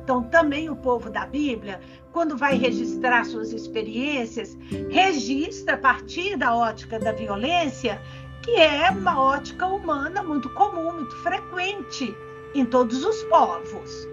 Então, 0.00 0.22
também 0.22 0.70
o 0.70 0.76
povo 0.76 1.10
da 1.10 1.26
Bíblia, 1.26 1.80
quando 2.12 2.36
vai 2.36 2.56
registrar 2.56 3.24
suas 3.24 3.52
experiências, 3.52 4.56
registra 4.88 5.74
a 5.74 5.78
partir 5.78 6.36
da 6.36 6.54
ótica 6.54 7.00
da 7.00 7.10
violência, 7.10 8.00
que 8.44 8.52
é 8.52 8.90
uma 8.90 9.20
ótica 9.20 9.66
humana 9.66 10.22
muito 10.22 10.48
comum, 10.50 10.92
muito 10.92 11.16
frequente 11.16 12.16
em 12.54 12.64
todos 12.64 13.04
os 13.04 13.22
povos. 13.24 14.11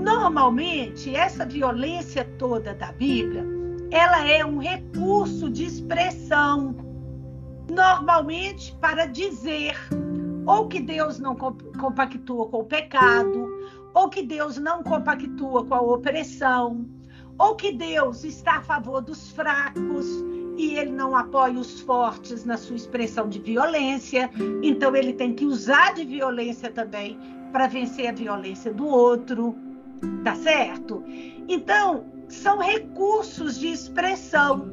Normalmente, 0.00 1.14
essa 1.14 1.44
violência 1.44 2.24
toda 2.38 2.74
da 2.74 2.92
Bíblia 2.92 3.60
ela 3.90 4.24
é 4.26 4.44
um 4.44 4.58
recurso 4.58 5.50
de 5.50 5.64
expressão, 5.64 6.76
normalmente 7.68 8.72
para 8.80 9.06
dizer 9.06 9.76
ou 10.46 10.68
que 10.68 10.80
Deus 10.80 11.18
não 11.18 11.34
compactua 11.34 12.46
com 12.48 12.58
o 12.58 12.64
pecado, 12.64 13.48
ou 13.92 14.08
que 14.08 14.22
Deus 14.22 14.58
não 14.58 14.82
compactua 14.82 15.64
com 15.64 15.74
a 15.74 15.80
opressão, 15.80 16.88
ou 17.38 17.56
que 17.56 17.72
Deus 17.72 18.24
está 18.24 18.56
a 18.56 18.62
favor 18.62 19.00
dos 19.00 19.30
fracos 19.32 20.06
e 20.56 20.76
ele 20.76 20.92
não 20.92 21.16
apoia 21.16 21.58
os 21.58 21.80
fortes 21.80 22.44
na 22.44 22.56
sua 22.56 22.76
expressão 22.76 23.28
de 23.28 23.38
violência, 23.38 24.30
então 24.62 24.94
ele 24.94 25.12
tem 25.12 25.34
que 25.34 25.44
usar 25.44 25.94
de 25.94 26.04
violência 26.04 26.70
também 26.70 27.18
para 27.52 27.66
vencer 27.66 28.08
a 28.08 28.12
violência 28.12 28.72
do 28.72 28.86
outro, 28.86 29.56
tá 30.24 30.34
certo? 30.34 31.02
Então, 31.48 32.06
são 32.28 32.58
recursos 32.58 33.58
de 33.58 33.68
expressão. 33.68 34.70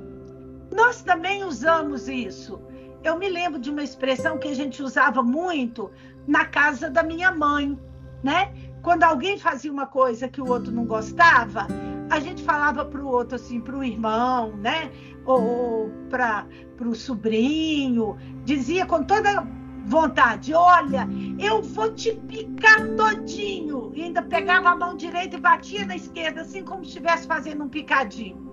Nós 0.75 1.01
também 1.01 1.43
usamos 1.43 2.07
isso. 2.07 2.61
Eu 3.03 3.17
me 3.17 3.29
lembro 3.29 3.59
de 3.59 3.69
uma 3.69 3.83
expressão 3.83 4.37
que 4.37 4.47
a 4.47 4.55
gente 4.55 4.83
usava 4.83 5.23
muito 5.23 5.91
na 6.27 6.45
casa 6.45 6.89
da 6.89 7.03
minha 7.03 7.31
mãe, 7.31 7.77
né? 8.23 8.53
Quando 8.81 9.03
alguém 9.03 9.37
fazia 9.37 9.71
uma 9.71 9.87
coisa 9.87 10.27
que 10.27 10.41
o 10.41 10.47
outro 10.47 10.71
não 10.71 10.85
gostava, 10.85 11.67
a 12.09 12.19
gente 12.19 12.43
falava 12.43 12.85
para 12.85 13.01
o 13.01 13.07
outro 13.07 13.35
assim, 13.35 13.59
para 13.59 13.77
o 13.77 13.83
irmão, 13.83 14.55
né? 14.57 14.91
Ou 15.25 15.89
para 16.09 16.45
o 16.85 16.95
sobrinho, 16.95 18.17
dizia 18.43 18.85
com 18.85 19.03
toda 19.03 19.45
vontade: 19.87 20.53
Olha, 20.53 21.07
eu 21.39 21.61
vou 21.61 21.93
te 21.93 22.13
picar 22.13 22.87
todinho. 22.95 23.91
E 23.95 24.03
ainda 24.03 24.21
pegava 24.21 24.69
a 24.69 24.75
mão 24.75 24.95
direita 24.95 25.37
e 25.37 25.39
batia 25.39 25.85
na 25.85 25.95
esquerda, 25.95 26.41
assim 26.41 26.63
como 26.63 26.83
se 26.83 26.89
estivesse 26.89 27.25
fazendo 27.25 27.63
um 27.63 27.69
picadinho. 27.69 28.45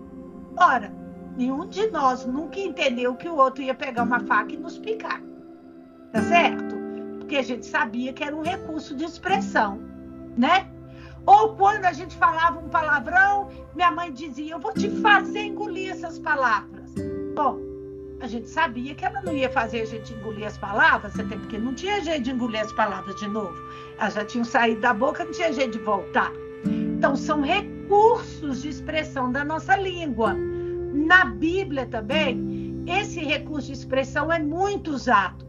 Ora, 0.57 0.93
nenhum 1.37 1.67
de 1.67 1.91
nós 1.91 2.25
nunca 2.25 2.59
entendeu 2.59 3.15
que 3.17 3.29
o 3.29 3.37
outro 3.37 3.63
ia 3.63 3.75
pegar 3.75 4.05
uma 4.05 4.21
faca 4.21 4.53
e 4.53 4.57
nos 4.57 4.79
picar. 4.79 5.21
Tá 6.13 6.23
certo? 6.23 6.77
Porque 7.19 7.37
a 7.37 7.43
gente 7.43 7.67
sabia 7.67 8.13
que 8.13 8.23
era 8.23 8.35
um 8.35 8.43
recurso 8.43 8.95
de 8.95 9.05
expressão, 9.05 9.81
né? 10.37 10.69
Ou 11.27 11.57
quando 11.57 11.87
a 11.87 11.93
gente 11.93 12.15
falava 12.17 12.61
um 12.61 12.69
palavrão, 12.69 13.49
minha 13.75 13.91
mãe 13.91 14.13
dizia: 14.13 14.55
Eu 14.55 14.61
vou 14.61 14.73
te 14.73 14.89
fazer 15.01 15.41
engolir 15.41 15.91
essas 15.91 16.19
palavras. 16.19 16.95
Bom, 17.35 17.59
a 18.25 18.27
gente 18.27 18.49
sabia 18.49 18.95
que 18.95 19.05
ela 19.05 19.21
não 19.21 19.35
ia 19.35 19.51
fazer 19.51 19.83
a 19.83 19.85
gente 19.85 20.15
engolir 20.15 20.47
as 20.47 20.57
palavras, 20.57 21.19
até 21.19 21.37
porque 21.37 21.59
não 21.59 21.75
tinha 21.75 22.03
jeito 22.03 22.23
de 22.23 22.31
engolir 22.31 22.63
as 22.63 22.73
palavras 22.73 23.15
de 23.17 23.29
novo. 23.29 23.55
Elas 23.99 24.15
já 24.15 24.25
tinham 24.25 24.45
saído 24.45 24.81
da 24.81 24.95
boca, 24.95 25.25
não 25.25 25.33
tinha 25.33 25.53
jeito 25.53 25.79
de 25.79 25.85
voltar. 25.85 26.33
Então, 26.65 27.15
são 27.15 27.43
recursos 27.43 28.63
de 28.63 28.71
expressão 28.71 29.31
da 29.31 29.45
nossa 29.45 29.77
língua. 29.77 30.35
Na 30.35 31.27
Bíblia 31.27 31.87
também, 31.87 32.83
esse 32.87 33.21
recurso 33.21 33.67
de 33.67 33.75
expressão 33.75 34.33
é 34.33 34.39
muito 34.39 34.91
usado. 34.91 35.45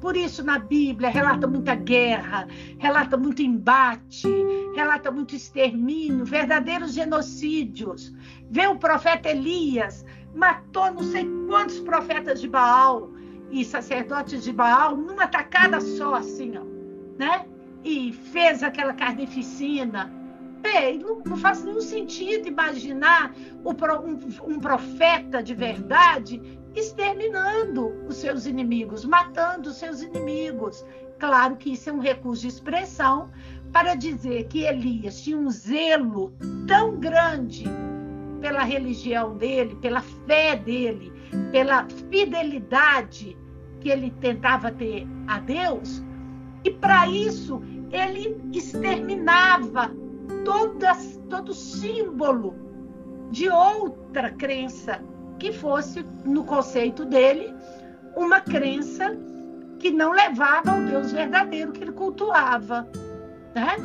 Por 0.00 0.16
isso, 0.16 0.42
na 0.42 0.58
Bíblia, 0.58 1.10
relata 1.10 1.46
muita 1.46 1.74
guerra, 1.74 2.48
relata 2.78 3.16
muito 3.18 3.42
embate, 3.42 4.28
relata 4.74 5.10
muito 5.10 5.36
extermínio, 5.36 6.24
verdadeiros 6.24 6.94
genocídios. 6.94 8.12
Vê 8.50 8.66
o 8.66 8.76
profeta 8.76 9.28
Elias, 9.28 10.04
matou 10.34 10.90
não 10.92 11.02
sei 11.02 11.28
quantos 11.46 11.80
profetas 11.80 12.40
de 12.40 12.48
Baal 12.48 13.10
e 13.50 13.64
sacerdotes 13.64 14.42
de 14.42 14.52
Baal 14.52 14.96
numa 14.96 15.26
tacada 15.26 15.80
só, 15.80 16.14
assim, 16.14 16.56
ó, 16.56 16.64
né? 17.18 17.46
E 17.84 18.12
fez 18.12 18.62
aquela 18.62 18.94
carnificina. 18.94 20.10
Bem, 20.62 20.98
não, 20.98 21.20
não 21.24 21.36
faz 21.36 21.64
nenhum 21.64 21.80
sentido 21.80 22.46
imaginar 22.48 23.34
um, 23.64 24.52
um 24.54 24.58
profeta 24.58 25.42
de 25.42 25.54
verdade 25.54 26.59
exterminando 26.74 27.88
os 28.08 28.16
seus 28.16 28.46
inimigos, 28.46 29.04
matando 29.04 29.70
os 29.70 29.76
seus 29.76 30.02
inimigos. 30.02 30.84
Claro 31.18 31.56
que 31.56 31.72
isso 31.72 31.90
é 31.90 31.92
um 31.92 32.00
recurso 32.00 32.42
de 32.42 32.48
expressão 32.48 33.30
para 33.72 33.94
dizer 33.94 34.44
que 34.44 34.64
Elias 34.64 35.22
tinha 35.22 35.36
um 35.36 35.50
zelo 35.50 36.32
tão 36.66 36.96
grande 36.98 37.64
pela 38.40 38.62
religião 38.62 39.36
dele, 39.36 39.76
pela 39.76 40.00
fé 40.00 40.56
dele, 40.56 41.12
pela 41.52 41.86
fidelidade 42.10 43.36
que 43.80 43.88
ele 43.88 44.10
tentava 44.20 44.70
ter 44.70 45.06
a 45.26 45.38
Deus, 45.40 46.02
e 46.64 46.70
para 46.70 47.06
isso 47.08 47.62
ele 47.90 48.40
exterminava 48.52 49.90
todas, 50.44 51.20
todo 51.28 51.52
símbolo 51.52 52.54
de 53.30 53.48
outra 53.48 54.30
crença 54.30 55.02
que 55.40 55.52
fosse, 55.52 56.06
no 56.24 56.44
conceito 56.44 57.04
dele, 57.04 57.52
uma 58.14 58.40
crença 58.40 59.16
que 59.80 59.90
não 59.90 60.12
levava 60.12 60.70
ao 60.70 60.84
Deus 60.84 61.10
verdadeiro 61.10 61.72
que 61.72 61.82
ele 61.82 61.92
cultuava. 61.92 62.86
Né? 63.54 63.76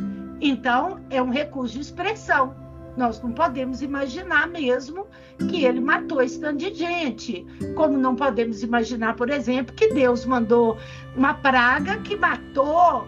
Então, 0.41 0.99
é 1.09 1.21
um 1.21 1.29
recurso 1.29 1.75
de 1.75 1.81
expressão. 1.81 2.53
Nós 2.97 3.21
não 3.21 3.31
podemos 3.31 3.81
imaginar 3.81 4.47
mesmo 4.47 5.07
que 5.49 5.65
ele 5.65 5.79
matou 5.79 6.21
esse 6.21 6.39
tanto 6.39 6.57
de 6.57 6.73
gente. 6.73 7.45
Como 7.75 7.97
não 7.97 8.15
podemos 8.15 8.61
imaginar, 8.61 9.15
por 9.15 9.29
exemplo, 9.29 9.75
que 9.75 9.93
Deus 9.93 10.25
mandou 10.25 10.77
uma 11.15 11.33
praga 11.33 11.97
que 12.01 12.15
matou 12.15 13.07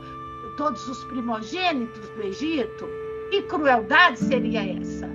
todos 0.58 0.88
os 0.88 1.04
primogênitos 1.06 2.10
do 2.10 2.24
Egito. 2.24 2.88
Que 3.30 3.42
crueldade 3.44 4.20
seria 4.20 4.80
essa? 4.80 5.10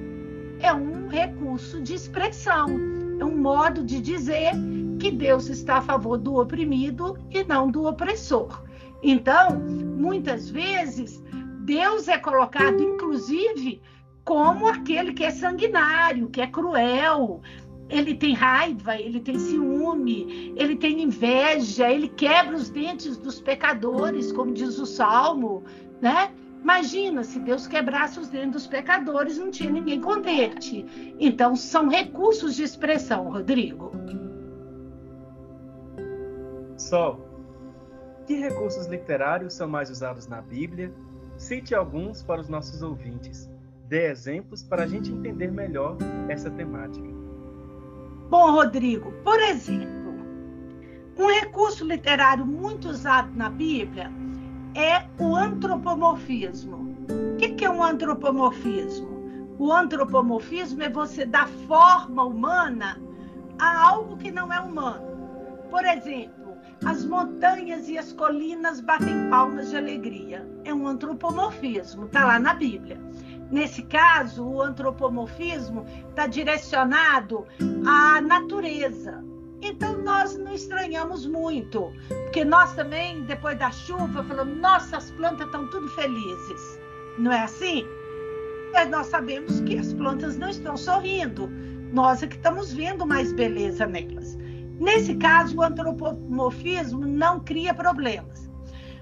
É 0.60 0.72
um 0.72 1.08
recurso 1.08 1.80
de 1.80 1.94
expressão 1.94 3.01
um 3.24 3.36
modo 3.36 3.84
de 3.84 4.00
dizer 4.00 4.52
que 4.98 5.10
Deus 5.10 5.48
está 5.48 5.78
a 5.78 5.82
favor 5.82 6.16
do 6.16 6.40
oprimido 6.40 7.18
e 7.30 7.42
não 7.44 7.70
do 7.70 7.86
opressor. 7.86 8.62
Então, 9.02 9.58
muitas 9.58 10.48
vezes, 10.48 11.22
Deus 11.64 12.08
é 12.08 12.18
colocado, 12.18 12.82
inclusive, 12.82 13.82
como 14.24 14.68
aquele 14.68 15.12
que 15.12 15.24
é 15.24 15.30
sanguinário, 15.30 16.28
que 16.28 16.40
é 16.40 16.46
cruel. 16.46 17.40
Ele 17.88 18.14
tem 18.14 18.32
raiva, 18.32 18.96
ele 18.96 19.20
tem 19.20 19.38
ciúme, 19.38 20.54
ele 20.56 20.76
tem 20.76 21.02
inveja, 21.02 21.90
ele 21.90 22.08
quebra 22.08 22.56
os 22.56 22.70
dentes 22.70 23.16
dos 23.16 23.40
pecadores, 23.40 24.32
como 24.32 24.52
diz 24.52 24.78
o 24.78 24.86
Salmo, 24.86 25.64
né? 26.00 26.30
Imagina 26.62 27.24
se 27.24 27.40
Deus 27.40 27.66
quebrasse 27.66 28.20
os 28.20 28.28
dentes 28.28 28.52
dos 28.52 28.66
pecadores, 28.68 29.36
não 29.36 29.50
tinha 29.50 29.70
ninguém 29.70 30.00
contente. 30.00 30.86
Então, 31.18 31.56
são 31.56 31.88
recursos 31.88 32.54
de 32.54 32.62
expressão, 32.62 33.28
Rodrigo. 33.32 33.90
Sol, 36.76 37.28
que 38.26 38.34
recursos 38.34 38.86
literários 38.86 39.54
são 39.54 39.68
mais 39.68 39.90
usados 39.90 40.28
na 40.28 40.40
Bíblia? 40.40 40.94
Cite 41.36 41.74
alguns 41.74 42.22
para 42.22 42.40
os 42.40 42.48
nossos 42.48 42.80
ouvintes. 42.80 43.50
Dê 43.88 44.06
exemplos 44.08 44.62
para 44.62 44.84
a 44.84 44.86
gente 44.86 45.10
entender 45.10 45.50
melhor 45.50 45.96
essa 46.28 46.48
temática. 46.48 47.08
Bom, 48.30 48.52
Rodrigo, 48.52 49.10
por 49.24 49.40
exemplo, 49.40 50.12
um 51.18 51.26
recurso 51.26 51.84
literário 51.84 52.46
muito 52.46 52.88
usado 52.88 53.34
na 53.34 53.50
Bíblia 53.50 54.21
é 54.74 55.04
o 55.18 55.36
antropomorfismo. 55.36 56.96
O 57.34 57.36
que 57.36 57.64
é 57.64 57.70
um 57.70 57.82
antropomorfismo? 57.82 59.12
O 59.58 59.72
antropomorfismo 59.72 60.82
é 60.82 60.88
você 60.88 61.24
dar 61.26 61.48
forma 61.66 62.24
humana 62.24 63.00
a 63.58 63.88
algo 63.88 64.16
que 64.16 64.30
não 64.30 64.52
é 64.52 64.60
humano. 64.60 65.06
Por 65.70 65.84
exemplo, 65.84 66.56
as 66.84 67.04
montanhas 67.04 67.88
e 67.88 67.96
as 67.96 68.12
colinas 68.12 68.80
batem 68.80 69.30
palmas 69.30 69.70
de 69.70 69.76
alegria. 69.76 70.46
É 70.64 70.74
um 70.74 70.86
antropomorfismo, 70.86 72.06
está 72.06 72.24
lá 72.24 72.38
na 72.38 72.54
Bíblia. 72.54 73.00
Nesse 73.50 73.82
caso, 73.82 74.44
o 74.44 74.62
antropomorfismo 74.62 75.84
está 76.08 76.26
direcionado 76.26 77.46
à 77.86 78.20
natureza, 78.20 79.22
então 79.62 79.96
nós 79.98 80.36
não 80.36 80.52
estranhamos 80.52 81.26
muito, 81.26 81.92
porque 82.08 82.44
nós 82.44 82.74
também, 82.74 83.22
depois 83.22 83.58
da 83.58 83.70
chuva, 83.70 84.24
falamos: 84.24 84.58
nossas 84.58 85.10
plantas 85.12 85.46
estão 85.46 85.68
tudo 85.70 85.88
felizes. 85.88 86.80
Não 87.18 87.32
é 87.32 87.42
assim? 87.42 87.86
Mas 88.72 88.88
nós 88.90 89.06
sabemos 89.06 89.60
que 89.60 89.78
as 89.78 89.92
plantas 89.92 90.36
não 90.36 90.48
estão 90.48 90.76
sorrindo. 90.76 91.48
Nós 91.92 92.22
é 92.22 92.26
que 92.26 92.36
estamos 92.36 92.72
vendo 92.72 93.06
mais 93.06 93.32
beleza 93.32 93.86
nelas. 93.86 94.36
Nesse 94.80 95.14
caso, 95.16 95.58
o 95.58 95.62
antropomorfismo 95.62 97.06
não 97.06 97.38
cria 97.40 97.74
problemas. 97.74 98.50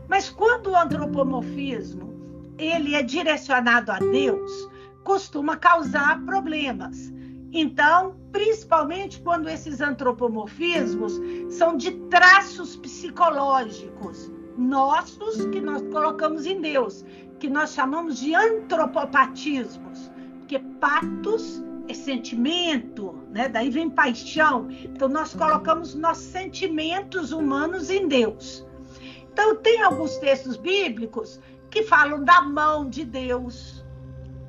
Mas 0.08 0.28
quando 0.28 0.70
o 0.70 0.76
antropomorfismo 0.76 2.10
ele 2.58 2.94
é 2.94 3.02
direcionado 3.02 3.92
a 3.92 3.98
Deus, 3.98 4.68
costuma 5.04 5.56
causar 5.56 6.20
problemas. 6.24 7.12
Então, 7.52 8.14
principalmente 8.30 9.20
quando 9.20 9.48
esses 9.48 9.80
antropomorfismos 9.80 11.20
são 11.48 11.76
de 11.76 11.92
traços 12.08 12.76
psicológicos 12.76 14.30
nossos 14.56 15.46
que 15.46 15.60
nós 15.60 15.82
colocamos 15.90 16.44
em 16.44 16.60
Deus, 16.60 17.04
que 17.38 17.48
nós 17.48 17.72
chamamos 17.72 18.20
de 18.20 18.34
antropopatismos, 18.34 20.10
porque 20.38 20.58
patos 20.58 21.62
é 21.88 21.94
sentimento, 21.94 23.18
né? 23.30 23.48
Daí 23.48 23.70
vem 23.70 23.88
paixão. 23.88 24.68
Então 24.70 25.08
nós 25.08 25.34
colocamos 25.34 25.94
nossos 25.94 26.24
sentimentos 26.24 27.32
humanos 27.32 27.90
em 27.90 28.06
Deus. 28.06 28.66
Então 29.32 29.56
tem 29.56 29.80
alguns 29.82 30.16
textos 30.18 30.56
bíblicos 30.56 31.40
que 31.70 31.82
falam 31.84 32.22
da 32.22 32.42
mão 32.42 32.88
de 32.88 33.04
Deus, 33.04 33.79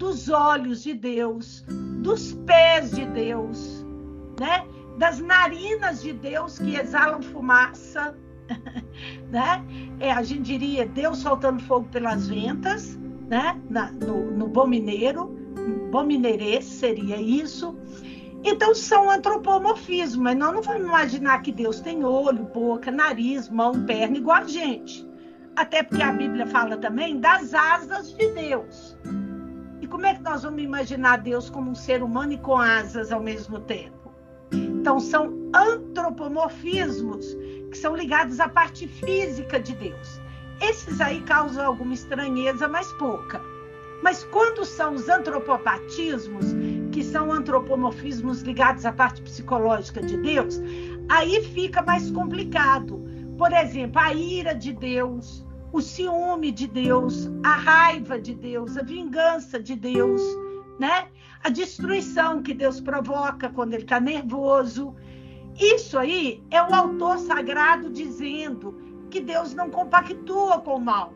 dos 0.02 0.30
olhos 0.30 0.82
de 0.82 0.96
Deus, 0.96 1.64
dos 2.02 2.34
pés 2.34 2.90
de 2.90 3.06
Deus, 3.06 3.86
né? 4.40 4.66
das 4.98 5.20
narinas 5.20 6.02
de 6.02 6.12
Deus 6.12 6.58
que 6.58 6.76
exalam 6.76 7.22
fumaça, 7.22 8.18
né? 9.30 9.64
É, 10.00 10.12
a 10.12 10.24
gente 10.24 10.42
diria 10.42 10.88
Deus 10.88 11.20
soltando 11.20 11.62
fogo 11.62 11.88
pelas 11.90 12.28
ventas, 12.28 12.98
né? 13.30 13.62
Na, 13.70 13.92
no, 13.92 14.32
no 14.32 14.48
bom 14.48 14.66
mineiro, 14.66 15.28
bom 15.92 16.04
mineirês 16.04 16.66
seria 16.66 17.22
isso. 17.22 17.78
Então 18.44 18.74
são 18.74 19.08
antropomorfismos, 19.08 20.18
mas 20.18 20.36
nós 20.36 20.52
não 20.52 20.64
vamos 20.64 20.88
imaginar 20.88 21.44
que 21.44 21.52
Deus 21.52 21.80
tem 21.80 22.04
olho, 22.04 22.44
boca, 22.46 22.90
nariz, 22.90 23.50
mão, 23.50 23.86
perna 23.86 24.18
igual 24.18 24.38
a 24.38 24.48
gente. 24.48 25.08
Até 25.56 25.84
porque 25.84 26.02
a 26.02 26.12
Bíblia 26.12 26.48
fala 26.48 26.76
também 26.76 27.20
das 27.20 27.54
asas 27.54 28.18
de 28.18 28.28
Deus. 28.34 28.98
Como 29.92 30.06
é 30.06 30.16
que 30.16 30.22
nós 30.22 30.44
vamos 30.44 30.64
imaginar 30.64 31.18
Deus 31.18 31.50
como 31.50 31.70
um 31.70 31.76
ser 31.76 32.02
humano 32.02 32.32
e 32.32 32.38
com 32.38 32.58
asas 32.58 33.12
ao 33.12 33.22
mesmo 33.22 33.60
tempo? 33.60 34.10
Então 34.54 35.02
são 35.02 35.34
antropomorfismos 35.54 37.36
que 37.70 37.78
são 37.78 37.94
ligados 37.94 38.40
à 38.40 38.48
parte 38.48 38.88
física 38.88 39.60
de 39.60 39.76
Deus. 39.76 40.22
Esses 40.62 41.02
aí 41.02 41.22
causam 41.24 41.66
alguma 41.66 41.94
estranheza, 41.94 42.70
mas 42.70 42.90
pouca. 42.94 43.42
Mas 44.02 44.24
quando 44.24 44.64
são 44.64 44.94
os 44.94 45.10
antropopatismos, 45.10 46.46
que 46.94 47.04
são 47.04 47.30
antropomorfismos 47.30 48.44
ligados 48.44 48.86
à 48.86 48.94
parte 48.94 49.22
psicológica 49.22 50.02
de 50.02 50.16
Deus, 50.16 50.62
aí 51.10 51.44
fica 51.54 51.82
mais 51.82 52.10
complicado. 52.12 53.04
Por 53.38 53.52
exemplo, 53.52 54.00
a 54.00 54.14
ira 54.14 54.56
de 54.56 54.72
Deus, 54.72 55.46
o 55.72 55.82
ciúme 55.82 56.52
de 56.52 56.68
Deus, 56.68 57.30
a 57.44 57.56
raiva 57.56 58.20
de 58.20 58.36
Deus, 58.36 58.78
a 58.78 58.84
vingança 58.84 59.60
de 59.60 59.76
Deus, 59.76 60.22
né? 60.80 61.08
A 61.44 61.50
destruição 61.50 62.44
que 62.44 62.54
Deus 62.54 62.82
provoca 62.82 63.50
quando 63.50 63.74
ele 63.74 63.84
está 63.84 64.00
nervoso. 64.00 64.96
Isso 65.58 65.98
aí 65.98 66.44
é 66.52 66.62
o 66.62 66.74
autor 66.74 67.18
sagrado 67.20 67.90
dizendo 67.90 68.78
que 69.10 69.22
Deus 69.22 69.54
não 69.54 69.70
compactua 69.70 70.60
com 70.60 70.76
o 70.76 70.82
mal. 70.82 71.14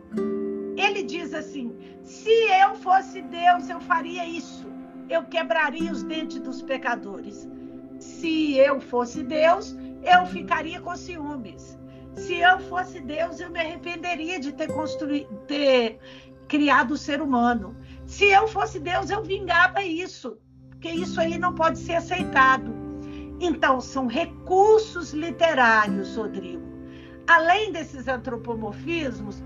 Ele 0.77 1.03
diz 1.03 1.33
assim: 1.33 1.75
se 2.03 2.29
eu 2.29 2.75
fosse 2.75 3.21
Deus, 3.21 3.69
eu 3.69 3.79
faria 3.81 4.25
isso. 4.25 4.65
Eu 5.09 5.23
quebraria 5.23 5.91
os 5.91 6.03
dentes 6.03 6.39
dos 6.39 6.61
pecadores. 6.61 7.47
Se 7.99 8.57
eu 8.57 8.79
fosse 8.79 9.23
Deus, 9.23 9.75
eu 10.03 10.25
ficaria 10.25 10.81
com 10.81 10.95
ciúmes. 10.95 11.77
Se 12.15 12.35
eu 12.35 12.59
fosse 12.59 12.99
Deus, 12.99 13.39
eu 13.39 13.49
me 13.49 13.59
arrependeria 13.59 14.39
de 14.39 14.51
ter 14.53 14.67
construído, 14.67 15.27
ter 15.47 15.99
criado 16.47 16.91
o 16.91 16.97
ser 16.97 17.21
humano. 17.21 17.75
Se 18.05 18.25
eu 18.25 18.47
fosse 18.47 18.79
Deus, 18.79 19.09
eu 19.09 19.23
vingava 19.23 19.83
isso, 19.83 20.37
porque 20.69 20.89
isso 20.89 21.19
aí 21.19 21.37
não 21.37 21.53
pode 21.53 21.79
ser 21.79 21.95
aceitado. 21.95 22.73
Então, 23.39 23.81
são 23.81 24.07
recursos 24.07 25.11
literários, 25.11 26.15
Rodrigo. 26.15 26.63
Além 27.27 27.71
desses 27.71 28.07
antropomorfismos, 28.07 29.43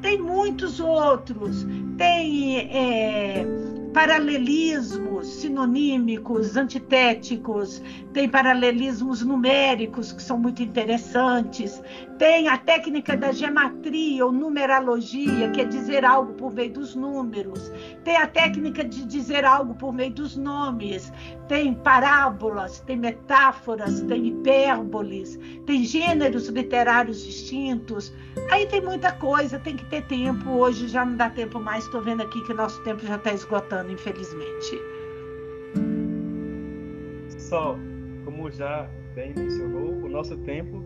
tem 0.00 0.20
muitos 0.20 0.78
outros. 0.78 1.66
Tem 1.96 2.58
é, 2.70 3.44
paralelismos 3.92 5.26
sinonímicos, 5.26 6.56
antitéticos, 6.56 7.82
tem 8.12 8.28
paralelismos 8.28 9.22
numéricos 9.22 10.12
que 10.12 10.22
são 10.22 10.38
muito 10.38 10.62
interessantes, 10.62 11.82
tem 12.18 12.48
a 12.48 12.56
técnica 12.56 13.16
da 13.16 13.32
gematria 13.32 14.24
ou 14.24 14.32
numerologia, 14.32 15.50
que 15.50 15.60
é 15.60 15.64
dizer 15.64 16.04
algo 16.04 16.32
por 16.34 16.52
meio 16.52 16.72
dos 16.72 16.94
números, 16.94 17.70
tem 18.02 18.16
a 18.16 18.26
técnica 18.26 18.82
de 18.82 19.04
dizer 19.04 19.44
algo 19.44 19.74
por 19.74 19.92
meio 19.92 20.12
dos 20.12 20.36
nomes, 20.36 21.12
tem 21.52 21.74
parábolas, 21.74 22.80
tem 22.80 22.96
metáforas, 22.96 24.00
tem 24.04 24.28
hipérboles, 24.28 25.38
tem 25.66 25.84
gêneros 25.84 26.48
literários 26.48 27.22
distintos. 27.22 28.10
Aí 28.50 28.66
tem 28.66 28.80
muita 28.80 29.12
coisa, 29.12 29.58
tem 29.58 29.76
que 29.76 29.84
ter 29.84 30.02
tempo. 30.06 30.48
Hoje 30.48 30.88
já 30.88 31.04
não 31.04 31.14
dá 31.14 31.28
tempo 31.28 31.60
mais, 31.60 31.84
estou 31.84 32.00
vendo 32.00 32.22
aqui 32.22 32.42
que 32.46 32.54
nosso 32.54 32.82
tempo 32.84 33.04
já 33.06 33.16
está 33.16 33.34
esgotando, 33.34 33.92
infelizmente. 33.92 34.80
Só, 37.36 37.76
como 38.24 38.50
já 38.50 38.88
bem 39.14 39.34
mencionou, 39.36 40.06
o 40.06 40.08
nosso 40.08 40.38
tempo 40.38 40.82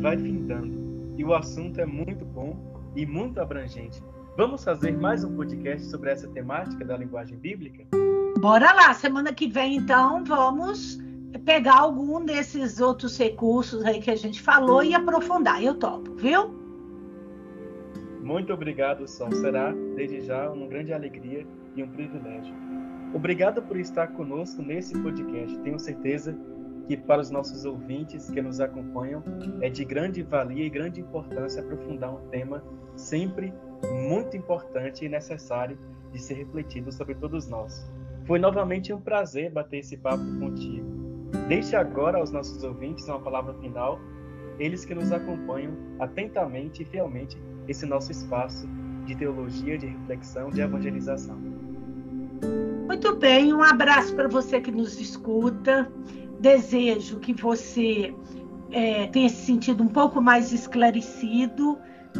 vai 0.00 0.16
findando 0.16 1.12
e 1.18 1.24
o 1.26 1.34
assunto 1.34 1.78
é 1.78 1.84
muito 1.84 2.24
bom 2.24 2.56
e 2.96 3.04
muito 3.04 3.38
abrangente. 3.38 4.02
Vamos 4.34 4.64
fazer 4.64 4.96
mais 4.96 5.22
um 5.24 5.36
podcast 5.36 5.86
sobre 5.90 6.10
essa 6.10 6.26
temática 6.28 6.86
da 6.86 6.96
linguagem 6.96 7.36
bíblica? 7.36 7.84
Bora 8.38 8.70
lá, 8.74 8.92
semana 8.92 9.32
que 9.32 9.48
vem 9.48 9.76
então 9.76 10.22
vamos 10.22 10.98
pegar 11.46 11.76
algum 11.80 12.22
desses 12.22 12.80
outros 12.80 13.16
recursos 13.16 13.82
aí 13.84 14.00
que 14.00 14.10
a 14.10 14.16
gente 14.16 14.42
falou 14.42 14.82
e 14.82 14.94
aprofundar. 14.94 15.62
Eu 15.62 15.74
topo, 15.74 16.14
viu? 16.16 16.48
Muito 18.22 18.52
obrigado, 18.52 19.08
Sol. 19.08 19.32
Será, 19.32 19.72
desde 19.94 20.20
já, 20.20 20.50
uma 20.50 20.66
grande 20.66 20.92
alegria 20.92 21.46
e 21.74 21.82
um 21.82 21.88
privilégio. 21.88 22.54
Obrigado 23.14 23.62
por 23.62 23.78
estar 23.78 24.08
conosco 24.08 24.60
nesse 24.60 24.98
podcast. 25.00 25.56
Tenho 25.60 25.78
certeza 25.78 26.36
que 26.86 26.96
para 26.96 27.22
os 27.22 27.30
nossos 27.30 27.64
ouvintes 27.64 28.28
que 28.28 28.42
nos 28.42 28.60
acompanham 28.60 29.22
é 29.62 29.70
de 29.70 29.84
grande 29.84 30.22
valia 30.22 30.66
e 30.66 30.70
grande 30.70 31.00
importância 31.00 31.62
aprofundar 31.62 32.14
um 32.14 32.28
tema 32.28 32.62
sempre 32.96 33.52
muito 34.04 34.36
importante 34.36 35.04
e 35.04 35.08
necessário 35.08 35.78
de 36.12 36.18
ser 36.20 36.34
refletido 36.34 36.92
sobre 36.92 37.14
todos 37.14 37.48
nós. 37.48 37.86
Foi 38.26 38.40
novamente 38.40 38.92
um 38.92 39.00
prazer 39.00 39.52
bater 39.52 39.78
esse 39.78 39.96
papo 39.96 40.24
contigo. 40.40 40.84
Deixe 41.48 41.76
agora 41.76 42.18
aos 42.18 42.32
nossos 42.32 42.62
ouvintes 42.64 43.06
uma 43.08 43.20
palavra 43.20 43.54
final, 43.54 44.00
eles 44.58 44.84
que 44.84 44.94
nos 44.94 45.12
acompanham 45.12 45.72
atentamente 46.00 46.82
e 46.82 46.84
fielmente 46.84 47.38
esse 47.68 47.86
nosso 47.86 48.10
espaço 48.10 48.68
de 49.04 49.14
teologia, 49.14 49.78
de 49.78 49.86
reflexão, 49.86 50.50
de 50.50 50.60
evangelização. 50.60 51.36
Muito 52.86 53.14
bem, 53.16 53.54
um 53.54 53.62
abraço 53.62 54.14
para 54.16 54.26
você 54.26 54.60
que 54.60 54.72
nos 54.72 55.00
escuta. 55.00 55.88
Desejo 56.40 57.20
que 57.20 57.32
você 57.32 58.12
é, 58.76 59.06
tenha 59.06 59.30
se 59.30 59.36
sentido 59.36 59.82
um 59.82 59.88
pouco 59.88 60.20
mais 60.20 60.52
esclarecido 60.52 61.78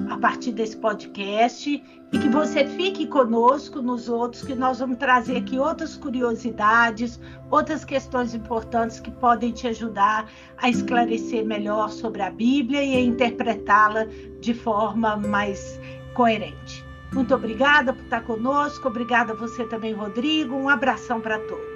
a 0.09 0.17
partir 0.17 0.53
desse 0.53 0.75
podcast 0.79 1.71
e 2.13 2.19
que 2.19 2.29
você 2.31 2.67
fique 2.67 3.07
conosco 3.07 3.83
nos 3.83 4.09
outros, 4.09 4.43
que 4.43 4.55
nós 4.55 4.79
vamos 4.79 4.97
trazer 4.97 5.37
aqui 5.37 5.59
outras 5.59 5.97
curiosidades, 5.97 7.21
outras 7.51 7.85
questões 7.85 8.35
importantes 8.35 9.01
que 9.01 9.11
podem 9.11 9.53
te 9.53 9.69
ajudar 9.69 10.31
a 10.57 10.71
esclarecer 10.71 11.45
melhor 11.45 11.91
sobre 11.91 12.23
a 12.23 12.31
Bíblia 12.31 12.83
e 12.83 12.97
a 12.97 13.01
interpretá-la 13.01 14.07
de 14.41 14.55
forma 14.55 15.15
mais 15.15 15.79
coerente. 16.15 16.83
Muito 17.13 17.35
obrigada 17.35 17.93
por 17.93 18.03
estar 18.03 18.23
conosco, 18.23 18.89
obrigada 18.89 19.35
a 19.35 19.37
você 19.37 19.67
também, 19.67 19.93
Rodrigo. 19.93 20.55
Um 20.55 20.71
abração 20.71 21.21
para 21.21 21.39
todos. 21.39 21.76